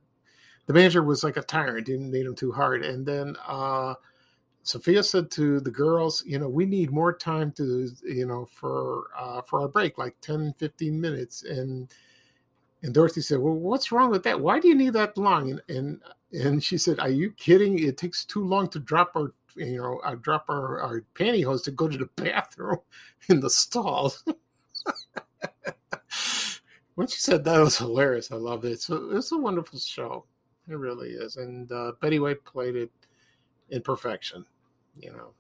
the 0.67 0.73
manager 0.73 1.03
was 1.03 1.25
like 1.25 1.37
a 1.37 1.43
tyrant 1.43 1.87
didn't 1.87 2.11
need 2.11 2.27
him 2.27 2.35
too 2.35 2.53
hard 2.53 2.85
and 2.85 3.05
then 3.05 3.37
uh 3.47 3.95
sophia 4.65 5.03
said 5.03 5.31
to 5.31 5.61
the 5.61 5.71
girls 5.71 6.25
you 6.27 6.39
know 6.39 6.49
we 6.49 6.67
need 6.67 6.91
more 6.91 7.13
time 7.13 7.53
to 7.53 7.91
you 8.03 8.27
know 8.27 8.47
for 8.47 9.05
uh 9.17 9.41
for 9.43 9.61
our 9.61 9.69
break 9.69 9.99
like 9.99 10.17
10 10.21 10.55
15 10.59 11.01
minutes 11.01 11.45
and 11.45 11.93
and 12.85 12.93
Dorothy 12.93 13.23
said, 13.23 13.39
"Well, 13.39 13.55
what's 13.55 13.91
wrong 13.91 14.11
with 14.11 14.23
that? 14.25 14.39
Why 14.39 14.61
do 14.61 14.69
you 14.69 14.75
need 14.75 14.93
that 14.93 15.17
long?" 15.17 15.51
And 15.51 15.63
and 15.71 16.03
and 16.33 16.63
she 16.63 16.77
said, 16.77 17.01
"Are 17.01 17.09
you 17.09 17.31
kidding? 17.31 17.79
It 17.79 17.97
takes 17.97 18.27
too 18.27 18.45
long 18.45 18.69
to 18.69 18.79
drop 18.79 19.13
our, 19.17 19.33
you 19.57 19.79
know, 19.79 20.01
uh, 20.05 20.17
drop 20.17 20.45
our, 20.51 20.81
our 20.81 21.03
pantyhose 21.15 21.65
to 21.65 21.71
go 21.71 21.89
to 21.89 21.97
the 21.97 22.11
bathroom 22.23 22.81
in 23.29 23.41
the 23.41 23.49
stalls." 23.49 24.23
when 26.95 27.07
she 27.07 27.19
said 27.19 27.43
that, 27.45 27.61
it 27.61 27.65
was 27.65 27.79
hilarious. 27.79 28.31
I 28.31 28.37
love 28.37 28.67
it. 28.67 28.83
So 28.83 29.09
it's 29.13 29.33
a 29.33 29.39
wonderful 29.39 29.79
show. 29.79 30.27
It 30.69 30.77
really 30.77 31.11
is. 31.11 31.37
And 31.37 31.73
uh, 31.73 31.93
Betty 32.03 32.19
White 32.19 32.45
played 32.45 32.77
it 32.77 32.91
in 33.71 33.81
perfection. 33.81 34.45
You 35.01 35.13
know, 35.13 35.33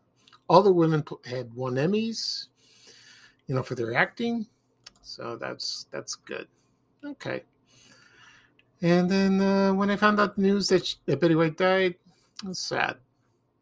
all 0.49 0.63
the 0.63 0.73
women 0.73 1.05
had 1.25 1.53
won 1.55 1.75
Emmys, 1.75 2.47
you 3.47 3.55
know, 3.55 3.63
for 3.63 3.75
their 3.75 3.95
acting. 3.95 4.47
So 5.03 5.37
that's 5.37 5.87
that's 5.91 6.15
good. 6.15 6.49
Okay. 7.05 7.43
And 8.83 9.11
then 9.11 9.41
uh, 9.41 9.73
when 9.73 9.91
I 9.91 9.97
found 9.97 10.21
out 10.21 10.37
the 10.37 10.43
news 10.43 10.69
that, 10.69 10.85
she, 10.87 10.97
that 11.07 11.21
Betty 11.21 11.35
White 11.35 11.57
died, 11.57 11.95
it 12.43 12.49
was 12.49 12.59
sad, 12.59 12.97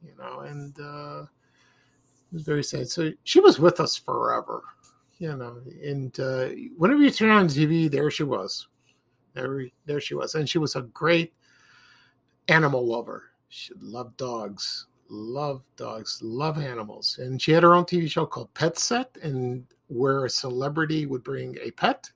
you 0.05 0.13
know, 0.19 0.41
and 0.41 0.79
uh, 0.81 1.23
it 1.23 2.33
was 2.33 2.43
very 2.43 2.65
sad. 2.65 2.89
So 2.89 3.13
she 3.23 3.39
was 3.39 3.61
with 3.61 3.79
us 3.79 3.97
forever, 3.97 4.63
you 5.19 5.37
know. 5.37 5.59
And 5.85 6.19
uh, 6.19 6.49
whenever 6.77 7.03
you 7.03 7.11
turn 7.11 7.31
on 7.31 7.47
TV, 7.47 7.91
there 7.91 8.11
she 8.11 8.25
was. 8.25 8.67
There, 9.35 9.67
there 9.87 10.01
she 10.01 10.15
was, 10.15 10.35
and 10.35 10.49
she 10.49 10.59
was 10.59 10.77
a 10.77 10.83
great 10.83 11.33
animal 12.49 12.85
lover. 12.85 13.31
She 13.49 13.73
loved 13.81 14.17
dogs, 14.17 14.87
loved 15.13 15.65
dogs, 15.77 16.19
love 16.23 16.59
animals, 16.59 17.19
and 17.19 17.41
she 17.41 17.53
had 17.53 17.63
her 17.63 17.75
own 17.75 17.85
TV 17.85 18.11
show 18.11 18.27
called 18.27 18.53
Pet 18.55 18.79
Set, 18.79 19.17
and 19.23 19.65
where 19.89 20.25
a 20.25 20.31
celebrity 20.31 21.07
would 21.07 21.23
bring 21.23 21.57
a 21.63 21.71
pet 21.71 22.11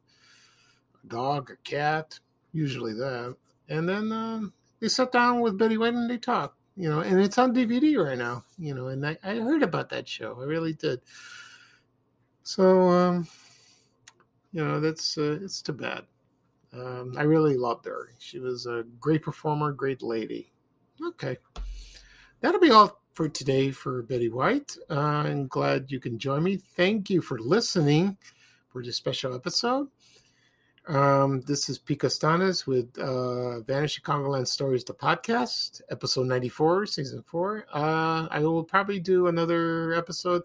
a 1.04 1.06
dog, 1.06 1.50
a 1.50 1.56
cat, 1.56 2.18
usually 2.52 2.94
that. 2.94 3.36
And 3.68 3.88
then 3.88 4.10
um, 4.12 4.52
they 4.80 4.88
sat 4.88 5.12
down 5.12 5.40
with 5.40 5.58
Betty 5.58 5.76
White 5.76 5.94
and 5.94 6.08
they 6.08 6.16
talked, 6.16 6.56
you 6.76 6.88
know, 6.88 7.00
and 7.00 7.20
it's 7.20 7.38
on 7.38 7.54
DVD 7.54 8.02
right 8.02 8.18
now, 8.18 8.44
you 8.58 8.74
know, 8.74 8.88
and 8.88 9.06
I, 9.06 9.18
I 9.22 9.34
heard 9.36 9.62
about 9.62 9.90
that 9.90 10.08
show. 10.08 10.38
I 10.40 10.44
really 10.44 10.72
did. 10.72 11.00
So, 12.44 12.88
um, 12.88 13.28
you 14.52 14.64
know, 14.64 14.80
that's, 14.80 15.18
uh, 15.18 15.38
it's 15.42 15.60
too 15.60 15.72
bad. 15.72 16.04
Um, 16.72 17.14
I 17.16 17.22
really 17.22 17.56
loved 17.56 17.86
her. 17.86 18.14
She 18.18 18.38
was 18.38 18.66
a 18.66 18.84
great 19.00 19.22
performer, 19.22 19.72
great 19.72 20.02
lady. 20.02 20.52
Okay. 21.08 21.38
That'll 22.46 22.60
be 22.60 22.70
all 22.70 23.00
for 23.12 23.28
today 23.28 23.72
for 23.72 24.02
Betty 24.02 24.28
White. 24.28 24.76
Uh, 24.88 25.00
I'm 25.00 25.48
glad 25.48 25.90
you 25.90 25.98
can 25.98 26.16
join 26.16 26.44
me. 26.44 26.58
Thank 26.76 27.10
you 27.10 27.20
for 27.20 27.40
listening 27.40 28.16
for 28.68 28.84
this 28.84 28.96
special 28.96 29.34
episode. 29.34 29.88
Um, 30.86 31.40
this 31.40 31.68
is 31.68 31.76
Pete 31.76 32.02
Costanes 32.02 32.64
with 32.64 32.96
uh, 33.00 33.62
Vanishing 33.62 34.04
Chicagoland 34.04 34.46
Stories, 34.46 34.84
the 34.84 34.94
podcast, 34.94 35.80
episode 35.90 36.28
94, 36.28 36.86
season 36.86 37.20
four. 37.24 37.66
Uh, 37.72 38.28
I 38.30 38.38
will 38.38 38.62
probably 38.62 39.00
do 39.00 39.26
another 39.26 39.94
episode 39.94 40.44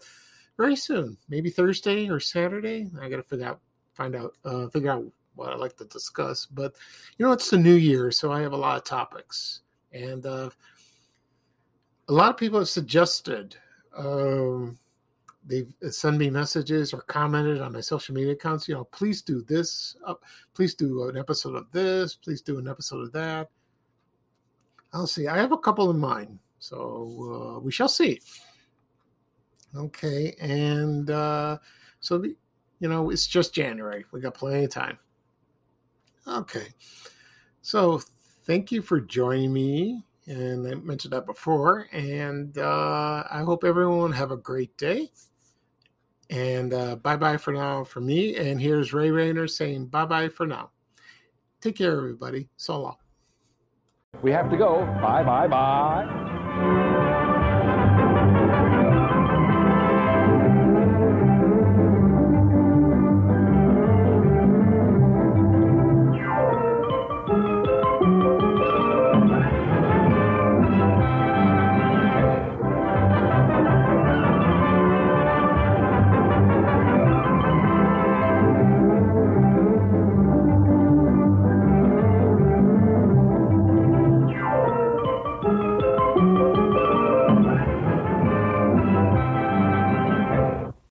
very 0.56 0.74
soon, 0.74 1.16
maybe 1.28 1.50
Thursday 1.50 2.10
or 2.10 2.18
Saturday. 2.18 2.90
I 3.00 3.08
got 3.10 3.18
to 3.18 3.22
figure 3.22 3.46
out, 3.46 3.60
find 3.94 4.16
out, 4.16 4.36
uh, 4.44 4.66
figure 4.70 4.90
out 4.90 5.04
what 5.36 5.52
I'd 5.52 5.60
like 5.60 5.76
to 5.76 5.84
discuss. 5.84 6.46
But, 6.46 6.74
you 7.16 7.24
know, 7.24 7.30
it's 7.30 7.50
the 7.50 7.58
new 7.58 7.76
year, 7.76 8.10
so 8.10 8.32
I 8.32 8.40
have 8.40 8.54
a 8.54 8.56
lot 8.56 8.76
of 8.76 8.82
topics. 8.82 9.60
And 9.92 10.26
uh, 10.26 10.50
a 12.08 12.12
lot 12.12 12.30
of 12.30 12.36
people 12.36 12.58
have 12.58 12.68
suggested 12.68 13.56
um, 13.96 14.78
they've 15.44 15.72
sent 15.90 16.18
me 16.18 16.30
messages 16.30 16.92
or 16.92 17.02
commented 17.02 17.60
on 17.60 17.72
my 17.72 17.80
social 17.80 18.14
media 18.14 18.32
accounts. 18.32 18.68
You 18.68 18.74
know, 18.74 18.84
please 18.84 19.22
do 19.22 19.42
this. 19.42 19.96
Uh, 20.06 20.14
please 20.54 20.74
do 20.74 21.08
an 21.08 21.16
episode 21.16 21.54
of 21.54 21.70
this. 21.72 22.14
Please 22.14 22.42
do 22.42 22.58
an 22.58 22.68
episode 22.68 23.02
of 23.02 23.12
that. 23.12 23.48
I'll 24.92 25.06
see. 25.06 25.26
I 25.26 25.38
have 25.38 25.52
a 25.52 25.58
couple 25.58 25.90
in 25.90 25.98
mind, 25.98 26.38
so 26.58 27.56
uh, 27.56 27.60
we 27.60 27.72
shall 27.72 27.88
see. 27.88 28.20
Okay, 29.74 30.34
and 30.38 31.10
uh, 31.10 31.56
so 32.00 32.18
the, 32.18 32.36
you 32.78 32.88
know 32.88 33.10
it's 33.10 33.26
just 33.26 33.54
January. 33.54 34.04
We 34.12 34.20
got 34.20 34.34
plenty 34.34 34.64
of 34.64 34.70
time. 34.70 34.98
Okay, 36.28 36.66
so 37.62 38.02
thank 38.44 38.70
you 38.70 38.82
for 38.82 39.00
joining 39.00 39.52
me 39.52 40.04
and 40.26 40.66
I 40.66 40.74
mentioned 40.74 41.12
that 41.12 41.26
before. 41.26 41.88
And 41.92 42.56
uh, 42.58 43.24
I 43.30 43.42
hope 43.42 43.64
everyone 43.64 44.12
have 44.12 44.30
a 44.30 44.36
great 44.36 44.76
day. 44.76 45.10
And 46.30 46.72
uh, 46.72 46.96
bye 46.96 47.16
bye 47.16 47.36
for 47.36 47.52
now 47.52 47.84
for 47.84 48.00
me. 48.00 48.36
And 48.36 48.60
here's 48.60 48.92
Ray 48.92 49.10
Rayner 49.10 49.46
saying 49.46 49.86
bye 49.86 50.06
bye 50.06 50.28
for 50.28 50.46
now. 50.46 50.70
Take 51.60 51.76
care, 51.76 51.96
everybody. 51.96 52.48
So 52.56 52.80
long. 52.80 52.96
We 54.22 54.30
have 54.32 54.50
to 54.50 54.56
go. 54.56 54.84
Bye 55.00 55.22
bye 55.24 55.48
bye. 55.48 56.28